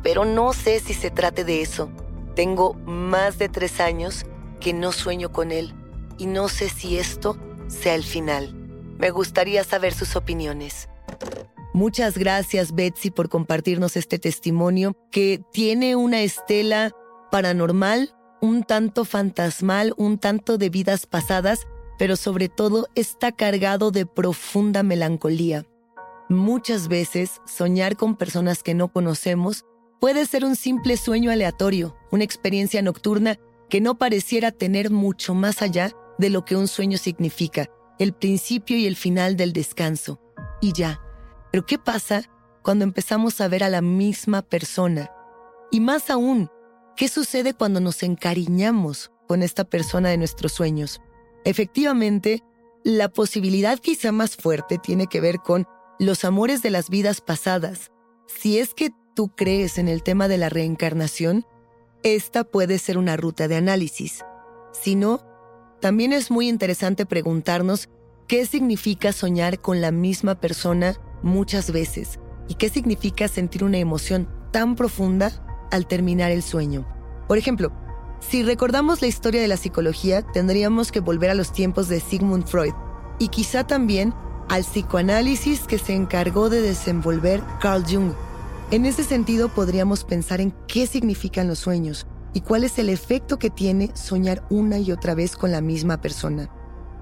pero 0.05 0.24
no 0.24 0.53
sé 0.53 0.79
si 0.79 0.94
se 0.94 1.11
trate 1.11 1.42
de 1.42 1.61
eso. 1.61 1.90
Tengo 2.37 2.74
más 2.74 3.37
de 3.38 3.48
tres 3.48 3.81
años 3.81 4.26
que 4.61 4.72
no 4.72 4.92
sueño 4.92 5.33
con 5.33 5.50
él 5.50 5.74
y 6.18 6.26
no 6.26 6.48
sé 6.48 6.68
si 6.68 6.96
esto 6.96 7.37
sea 7.66 7.96
el 7.96 8.05
final. 8.05 8.55
Me 8.96 9.11
gustaría 9.11 9.64
saber 9.64 9.92
sus 9.92 10.14
opiniones. 10.14 10.88
Muchas 11.74 12.16
gracias 12.16 12.76
Betsy 12.76 13.11
por 13.11 13.29
compartirnos 13.29 13.96
este 13.96 14.20
testimonio 14.20 14.96
que 15.11 15.42
tiene 15.50 15.96
una 15.96 16.20
estela 16.20 16.92
paranormal, 17.33 18.14
un 18.40 18.64
tanto 18.64 19.05
fantasmal, 19.05 19.94
un 19.96 20.18
tanto 20.18 20.59
de 20.59 20.70
vidas 20.70 21.07
pasadas, 21.07 21.66
pero 21.98 22.16
sobre 22.16 22.48
todo 22.48 22.88
está 22.94 23.33
cargado 23.33 23.90
de 23.90 24.07
profunda 24.07 24.83
melancolía. 24.83 25.66
Muchas 26.29 26.88
veces 26.88 27.40
soñar 27.46 27.96
con 27.96 28.16
personas 28.16 28.62
que 28.62 28.74
no 28.74 28.88
conocemos 28.92 29.64
puede 30.00 30.24
ser 30.26 30.44
un 30.44 30.57
simple 30.57 30.96
sueño 30.96 31.31
aleatorio, 31.31 31.96
una 32.11 32.24
experiencia 32.24 32.81
nocturna 32.83 33.38
que 33.68 33.81
no 33.81 33.98
pareciera 33.98 34.50
tener 34.50 34.90
mucho 34.90 35.35
más 35.35 35.61
allá 35.62 35.92
de 36.18 36.31
lo 36.31 36.44
que 36.44 36.57
un 36.57 36.68
sueño 36.68 36.98
significa, 36.98 37.68
el 37.98 38.12
principio 38.12 38.76
y 38.76 38.87
el 38.87 38.96
final 38.96 39.37
del 39.37 39.53
descanso. 39.53 40.20
Y 40.61 40.72
ya. 40.72 41.00
Pero 41.53 41.66
¿qué 41.66 41.79
pasa 41.79 42.22
cuando 42.62 42.85
empezamos 42.85 43.40
a 43.40 43.48
ver 43.48 43.64
a 43.64 43.68
la 43.68 43.83
misma 43.83 44.42
persona? 44.42 45.11
Y 45.70 45.81
más 45.81 46.11
aún, 46.11 46.50
¿qué 46.96 47.09
sucede 47.09 47.55
cuando 47.55 47.81
nos 47.81 48.03
encariñamos 48.03 49.11
con 49.26 49.42
esta 49.42 49.64
persona 49.64 50.09
de 50.09 50.18
nuestros 50.18 50.53
sueños? 50.53 51.00
Efectivamente, 51.44 52.42
la 52.85 53.09
posibilidad 53.09 53.79
quizá 53.79 54.12
más 54.12 54.37
fuerte 54.37 54.79
tiene 54.79 55.07
que 55.07 55.20
ver 55.20 55.38
con 55.38 55.66
los 55.98 56.24
amores 56.24 56.62
de 56.62 56.70
las 56.70 56.88
vidas 56.88 57.20
pasadas. 57.20 57.90
Si 58.26 58.59
es 58.59 58.74
que 58.74 58.90
tú 59.14 59.29
crees 59.35 59.79
en 59.79 59.88
el 59.88 60.03
tema 60.03 60.29
de 60.29 60.38
la 60.38 60.48
reencarnación, 60.48 61.44
esta 62.03 62.44
puede 62.44 62.79
ser 62.79 62.96
una 62.96 63.16
ruta 63.16 63.48
de 63.48 63.57
análisis. 63.57 64.24
Si 64.72 64.94
no, 64.94 65.20
también 65.81 66.12
es 66.12 66.31
muy 66.31 66.48
interesante 66.48 67.07
preguntarnos 67.07 67.88
qué 68.29 68.46
significa 68.46 69.12
soñar 69.12 69.61
con 69.61 69.81
la 69.81 69.90
misma 69.90 70.40
persona 70.40 70.94
muchas 71.22 71.70
veces 71.70 72.18
y 72.48 72.55
qué 72.55 72.68
significa 72.68 73.29
sentir 73.29 73.64
una 73.64 73.79
emoción 73.79 74.29
tan 74.53 74.76
profunda 74.76 75.44
al 75.70 75.87
terminar 75.87 76.30
el 76.30 76.42
sueño. 76.42 76.87
Por 77.28 77.38
ejemplo, 77.38 77.72
si 78.20 78.42
recordamos 78.42 79.00
la 79.00 79.09
historia 79.09 79.40
de 79.40 79.48
la 79.48 79.56
psicología, 79.56 80.22
tendríamos 80.22 80.92
que 80.92 81.00
volver 81.00 81.30
a 81.30 81.35
los 81.35 81.52
tiempos 81.52 81.88
de 81.88 82.00
Sigmund 82.00 82.46
Freud 82.46 82.74
y 83.18 83.28
quizá 83.28 83.66
también 83.66 84.14
al 84.48 84.62
psicoanálisis 84.62 85.61
que 85.61 85.78
se 85.78 85.94
encargó 85.94 86.50
de 86.50 86.61
desenvolver 86.61 87.42
Carl 87.61 87.85
Jung. 87.85 88.12
En 88.70 88.85
ese 88.85 89.04
sentido, 89.04 89.48
podríamos 89.48 90.04
pensar 90.04 90.40
en 90.40 90.52
qué 90.66 90.87
significan 90.87 91.48
los 91.48 91.61
sueños 91.61 92.06
y 92.33 92.42
cuál 92.42 92.64
es 92.64 92.78
el 92.78 92.88
efecto 92.88 93.38
que 93.38 93.50
tiene 93.50 93.90
soñar 93.94 94.44
una 94.50 94.78
y 94.78 94.92
otra 94.92 95.14
vez 95.14 95.37
con 95.37 95.50
la 95.50 95.61
misma 95.61 96.00
persona. 96.00 96.50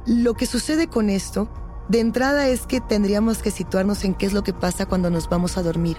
Lo 0.06 0.34
que 0.34 0.46
sucede 0.46 0.86
con 0.86 1.10
esto, 1.10 1.50
de 1.88 2.00
entrada, 2.00 2.48
es 2.48 2.66
que 2.66 2.80
tendríamos 2.80 3.38
que 3.38 3.50
situarnos 3.50 4.04
en 4.04 4.14
qué 4.14 4.26
es 4.26 4.32
lo 4.32 4.42
que 4.42 4.54
pasa 4.54 4.86
cuando 4.86 5.10
nos 5.10 5.28
vamos 5.28 5.58
a 5.58 5.62
dormir, 5.62 5.98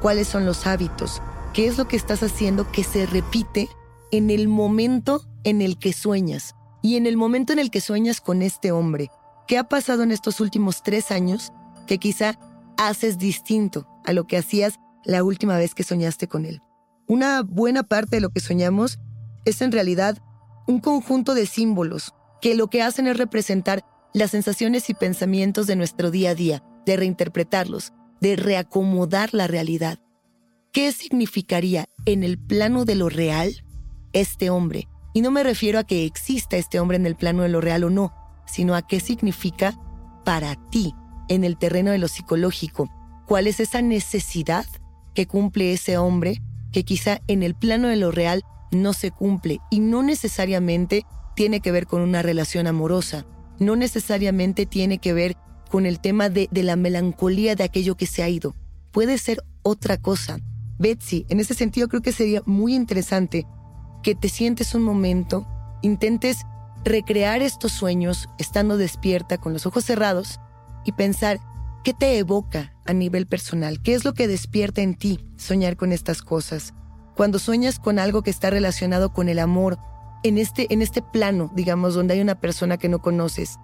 cuáles 0.00 0.26
son 0.26 0.46
los 0.46 0.66
hábitos, 0.66 1.22
qué 1.54 1.68
es 1.68 1.78
lo 1.78 1.86
que 1.86 1.96
estás 1.96 2.22
haciendo 2.22 2.70
que 2.70 2.82
se 2.82 3.06
repite 3.06 3.68
en 4.10 4.30
el 4.30 4.48
momento 4.48 5.24
en 5.44 5.62
el 5.62 5.78
que 5.78 5.92
sueñas 5.92 6.54
y 6.82 6.96
en 6.96 7.06
el 7.06 7.16
momento 7.16 7.52
en 7.52 7.60
el 7.60 7.70
que 7.70 7.80
sueñas 7.80 8.20
con 8.20 8.42
este 8.42 8.72
hombre. 8.72 9.08
¿Qué 9.46 9.56
ha 9.56 9.64
pasado 9.64 10.02
en 10.02 10.10
estos 10.10 10.40
últimos 10.40 10.82
tres 10.82 11.10
años 11.10 11.52
que 11.86 11.98
quizá 11.98 12.38
haces 12.76 13.18
distinto 13.18 13.86
a 14.04 14.12
lo 14.12 14.26
que 14.26 14.36
hacías 14.36 14.80
la 15.04 15.22
última 15.22 15.56
vez 15.56 15.74
que 15.74 15.84
soñaste 15.84 16.26
con 16.26 16.44
él? 16.44 16.60
Una 17.06 17.42
buena 17.42 17.84
parte 17.84 18.16
de 18.16 18.20
lo 18.20 18.30
que 18.30 18.40
soñamos 18.40 18.98
es 19.44 19.62
en 19.62 19.70
realidad 19.70 20.18
un 20.66 20.80
conjunto 20.80 21.34
de 21.34 21.46
símbolos 21.46 22.14
que 22.40 22.56
lo 22.56 22.68
que 22.68 22.82
hacen 22.82 23.06
es 23.06 23.16
representar 23.16 23.84
las 24.12 24.32
sensaciones 24.32 24.90
y 24.90 24.94
pensamientos 24.94 25.66
de 25.66 25.76
nuestro 25.76 26.10
día 26.10 26.30
a 26.30 26.34
día, 26.34 26.64
de 26.84 26.96
reinterpretarlos, 26.96 27.92
de 28.20 28.36
reacomodar 28.36 29.34
la 29.34 29.46
realidad. 29.46 30.03
¿Qué 30.74 30.90
significaría 30.90 31.88
en 32.04 32.24
el 32.24 32.36
plano 32.36 32.84
de 32.84 32.96
lo 32.96 33.08
real 33.08 33.64
este 34.12 34.50
hombre? 34.50 34.88
Y 35.12 35.20
no 35.20 35.30
me 35.30 35.44
refiero 35.44 35.78
a 35.78 35.84
que 35.84 36.04
exista 36.04 36.56
este 36.56 36.80
hombre 36.80 36.96
en 36.96 37.06
el 37.06 37.14
plano 37.14 37.44
de 37.44 37.48
lo 37.48 37.60
real 37.60 37.84
o 37.84 37.90
no, 37.90 38.12
sino 38.44 38.74
a 38.74 38.84
qué 38.84 38.98
significa 38.98 39.78
para 40.24 40.56
ti 40.70 40.92
en 41.28 41.44
el 41.44 41.58
terreno 41.58 41.92
de 41.92 41.98
lo 41.98 42.08
psicológico. 42.08 42.90
¿Cuál 43.28 43.46
es 43.46 43.60
esa 43.60 43.82
necesidad 43.82 44.66
que 45.14 45.28
cumple 45.28 45.72
ese 45.72 45.96
hombre 45.96 46.42
que 46.72 46.82
quizá 46.82 47.20
en 47.28 47.44
el 47.44 47.54
plano 47.54 47.86
de 47.86 47.94
lo 47.94 48.10
real 48.10 48.42
no 48.72 48.94
se 48.94 49.12
cumple 49.12 49.60
y 49.70 49.78
no 49.78 50.02
necesariamente 50.02 51.06
tiene 51.36 51.60
que 51.60 51.70
ver 51.70 51.86
con 51.86 52.02
una 52.02 52.20
relación 52.20 52.66
amorosa, 52.66 53.26
no 53.60 53.76
necesariamente 53.76 54.66
tiene 54.66 54.98
que 54.98 55.12
ver 55.12 55.36
con 55.70 55.86
el 55.86 56.00
tema 56.00 56.30
de, 56.30 56.48
de 56.50 56.64
la 56.64 56.74
melancolía 56.74 57.54
de 57.54 57.62
aquello 57.62 57.94
que 57.94 58.06
se 58.06 58.24
ha 58.24 58.28
ido. 58.28 58.56
Puede 58.90 59.18
ser 59.18 59.40
otra 59.62 59.98
cosa. 59.98 60.40
Betsy, 60.84 61.24
en 61.30 61.40
ese 61.40 61.54
sentido 61.54 61.88
creo 61.88 62.02
que 62.02 62.12
sería 62.12 62.42
muy 62.44 62.74
interesante 62.74 63.46
que 64.02 64.14
te 64.14 64.28
sientes 64.28 64.74
un 64.74 64.82
momento, 64.82 65.46
intentes 65.80 66.44
recrear 66.84 67.40
estos 67.40 67.72
sueños 67.72 68.28
estando 68.38 68.76
despierta 68.76 69.38
con 69.38 69.54
los 69.54 69.64
ojos 69.64 69.86
cerrados 69.86 70.40
y 70.84 70.92
pensar 70.92 71.40
qué 71.84 71.94
te 71.94 72.18
evoca 72.18 72.74
a 72.84 72.92
nivel 72.92 73.26
personal, 73.26 73.80
qué 73.80 73.94
es 73.94 74.04
lo 74.04 74.12
que 74.12 74.28
despierta 74.28 74.82
en 74.82 74.94
ti 74.94 75.26
soñar 75.38 75.78
con 75.78 75.90
estas 75.90 76.20
cosas. 76.20 76.74
Cuando 77.16 77.38
sueñas 77.38 77.78
con 77.78 77.98
algo 77.98 78.22
que 78.22 78.30
está 78.30 78.50
relacionado 78.50 79.14
con 79.14 79.30
el 79.30 79.38
amor, 79.38 79.78
en 80.22 80.36
este, 80.36 80.70
en 80.70 80.82
este 80.82 81.00
plano, 81.00 81.50
digamos, 81.54 81.94
donde 81.94 82.12
hay 82.12 82.20
una 82.20 82.40
persona 82.42 82.76
que 82.76 82.90
no 82.90 82.98
conoces, 82.98 83.56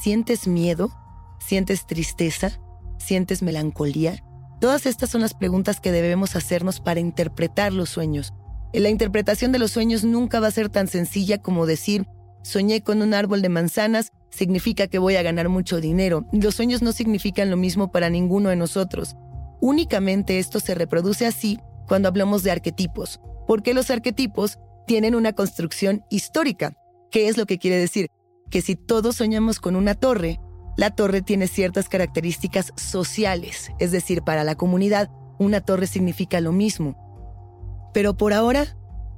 ¿sientes 0.00 0.48
miedo? 0.48 0.90
¿Sientes 1.38 1.86
tristeza? 1.86 2.58
¿Sientes 2.98 3.40
melancolía? 3.40 4.25
Todas 4.66 4.84
estas 4.86 5.10
son 5.10 5.20
las 5.20 5.32
preguntas 5.32 5.78
que 5.78 5.92
debemos 5.92 6.34
hacernos 6.34 6.80
para 6.80 6.98
interpretar 6.98 7.72
los 7.72 7.88
sueños. 7.88 8.34
La 8.72 8.88
interpretación 8.88 9.52
de 9.52 9.60
los 9.60 9.70
sueños 9.70 10.02
nunca 10.02 10.40
va 10.40 10.48
a 10.48 10.50
ser 10.50 10.70
tan 10.70 10.88
sencilla 10.88 11.40
como 11.40 11.66
decir, 11.66 12.08
soñé 12.42 12.82
con 12.82 13.00
un 13.00 13.14
árbol 13.14 13.42
de 13.42 13.48
manzanas, 13.48 14.10
significa 14.28 14.88
que 14.88 14.98
voy 14.98 15.14
a 15.14 15.22
ganar 15.22 15.48
mucho 15.48 15.80
dinero. 15.80 16.26
Los 16.32 16.56
sueños 16.56 16.82
no 16.82 16.90
significan 16.90 17.48
lo 17.48 17.56
mismo 17.56 17.92
para 17.92 18.10
ninguno 18.10 18.48
de 18.48 18.56
nosotros. 18.56 19.14
Únicamente 19.60 20.40
esto 20.40 20.58
se 20.58 20.74
reproduce 20.74 21.26
así 21.26 21.60
cuando 21.86 22.08
hablamos 22.08 22.42
de 22.42 22.50
arquetipos, 22.50 23.20
porque 23.46 23.72
los 23.72 23.88
arquetipos 23.92 24.58
tienen 24.84 25.14
una 25.14 25.32
construcción 25.32 26.04
histórica. 26.10 26.72
¿Qué 27.12 27.28
es 27.28 27.36
lo 27.36 27.46
que 27.46 27.58
quiere 27.58 27.78
decir? 27.78 28.08
Que 28.50 28.62
si 28.62 28.74
todos 28.74 29.14
soñamos 29.14 29.60
con 29.60 29.76
una 29.76 29.94
torre, 29.94 30.40
la 30.76 30.90
torre 30.90 31.22
tiene 31.22 31.48
ciertas 31.48 31.88
características 31.88 32.72
sociales, 32.76 33.70
es 33.78 33.92
decir, 33.92 34.22
para 34.22 34.44
la 34.44 34.54
comunidad, 34.54 35.10
una 35.38 35.60
torre 35.60 35.86
significa 35.86 36.40
lo 36.40 36.52
mismo. 36.52 37.90
Pero 37.92 38.16
por 38.16 38.32
ahora, 38.32 38.76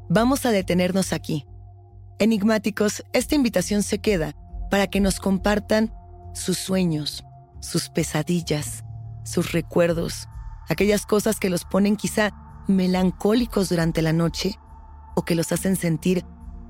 vamos 0.08 0.46
a 0.46 0.50
detenernos 0.50 1.12
aquí 1.12 1.46
Enigmáticos, 2.20 3.04
esta 3.12 3.36
invitación 3.36 3.84
se 3.84 4.00
queda 4.00 4.34
para 4.72 4.88
que 4.88 4.98
nos 5.00 5.20
compartan 5.20 5.94
sus 6.34 6.58
sueños, 6.58 7.24
sus 7.60 7.90
pesadillas, 7.90 8.84
sus 9.22 9.52
recuerdos, 9.52 10.28
aquellas 10.68 11.06
cosas 11.06 11.38
que 11.38 11.48
los 11.48 11.64
ponen 11.64 11.94
quizá 11.94 12.32
melancólicos 12.66 13.68
durante 13.68 14.02
la 14.02 14.12
noche 14.12 14.58
o 15.14 15.24
que 15.24 15.36
los 15.36 15.52
hacen 15.52 15.76
sentir 15.76 16.24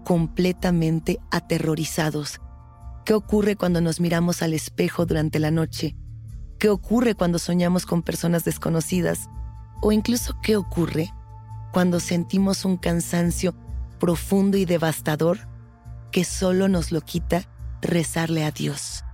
completamente 0.05 1.19
aterrorizados. 1.31 2.43
¿Qué 3.09 3.15
ocurre 3.15 3.57
cuando 3.57 3.81
nos 3.81 4.01
miramos 4.01 4.43
al 4.43 4.53
espejo 4.53 5.07
durante 5.07 5.39
la 5.39 5.51
noche? 5.51 5.97
¿Qué 6.59 6.69
ocurre 6.69 7.15
cuando 7.15 7.39
soñamos 7.39 7.87
con 7.87 8.03
personas 8.03 8.45
desconocidas? 8.45 9.31
¿O 9.81 9.93
incluso 9.93 10.37
qué 10.43 10.57
ocurre 10.57 11.11
cuando 11.73 12.01
sentimos 12.01 12.67
un 12.67 12.77
cansancio 12.77 13.55
profundo 13.99 14.59
y 14.59 14.67
devastador 14.67 15.39
que 16.11 16.23
solo 16.23 16.69
nos 16.69 16.93
lo 16.93 17.01
quita 17.01 17.49
rezarle 17.81 18.45
a 18.45 18.51
Dios. 18.51 19.05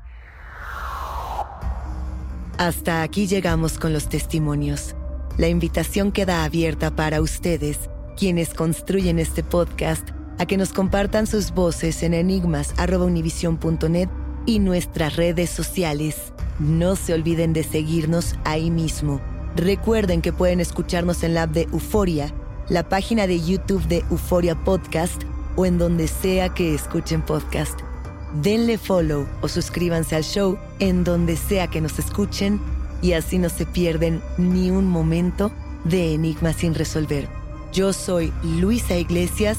Hasta 2.58 3.02
aquí 3.02 3.28
llegamos 3.28 3.78
con 3.78 3.92
los 3.92 4.08
testimonios. 4.08 4.96
La 5.38 5.46
invitación 5.46 6.10
queda 6.10 6.42
abierta 6.42 6.96
para 6.96 7.20
ustedes, 7.20 7.78
quienes 8.16 8.54
construyen 8.54 9.20
este 9.20 9.44
podcast, 9.44 10.10
a 10.38 10.46
que 10.46 10.56
nos 10.56 10.72
compartan 10.72 11.26
sus 11.26 11.52
voces 11.52 12.02
en 12.02 12.14
enigmas.univision.net 12.14 14.08
y 14.46 14.58
nuestras 14.58 15.16
redes 15.16 15.50
sociales. 15.50 16.32
No 16.58 16.96
se 16.96 17.14
olviden 17.14 17.52
de 17.52 17.62
seguirnos 17.64 18.34
ahí 18.44 18.70
mismo. 18.70 19.20
Recuerden 19.56 20.20
que 20.22 20.32
pueden 20.32 20.60
escucharnos 20.60 21.22
en 21.22 21.34
la 21.34 21.44
app 21.44 21.50
de 21.50 21.62
Euforia, 21.72 22.32
la 22.68 22.88
página 22.88 23.26
de 23.26 23.40
YouTube 23.40 23.86
de 23.86 24.04
Euforia 24.10 24.54
Podcast 24.56 25.22
o 25.56 25.66
en 25.66 25.78
donde 25.78 26.08
sea 26.08 26.48
que 26.48 26.74
escuchen 26.74 27.22
podcast. 27.22 27.80
Denle 28.42 28.78
follow 28.78 29.26
o 29.42 29.48
suscríbanse 29.48 30.16
al 30.16 30.24
show 30.24 30.58
en 30.80 31.04
donde 31.04 31.36
sea 31.36 31.68
que 31.68 31.80
nos 31.80 31.98
escuchen 31.98 32.60
y 33.00 33.12
así 33.12 33.38
no 33.38 33.48
se 33.48 33.64
pierden 33.64 34.20
ni 34.38 34.70
un 34.70 34.86
momento 34.86 35.52
de 35.84 36.14
Enigma 36.14 36.52
sin 36.52 36.74
resolver. 36.74 37.28
Yo 37.72 37.92
soy 37.92 38.32
Luisa 38.42 38.96
Iglesias 38.96 39.58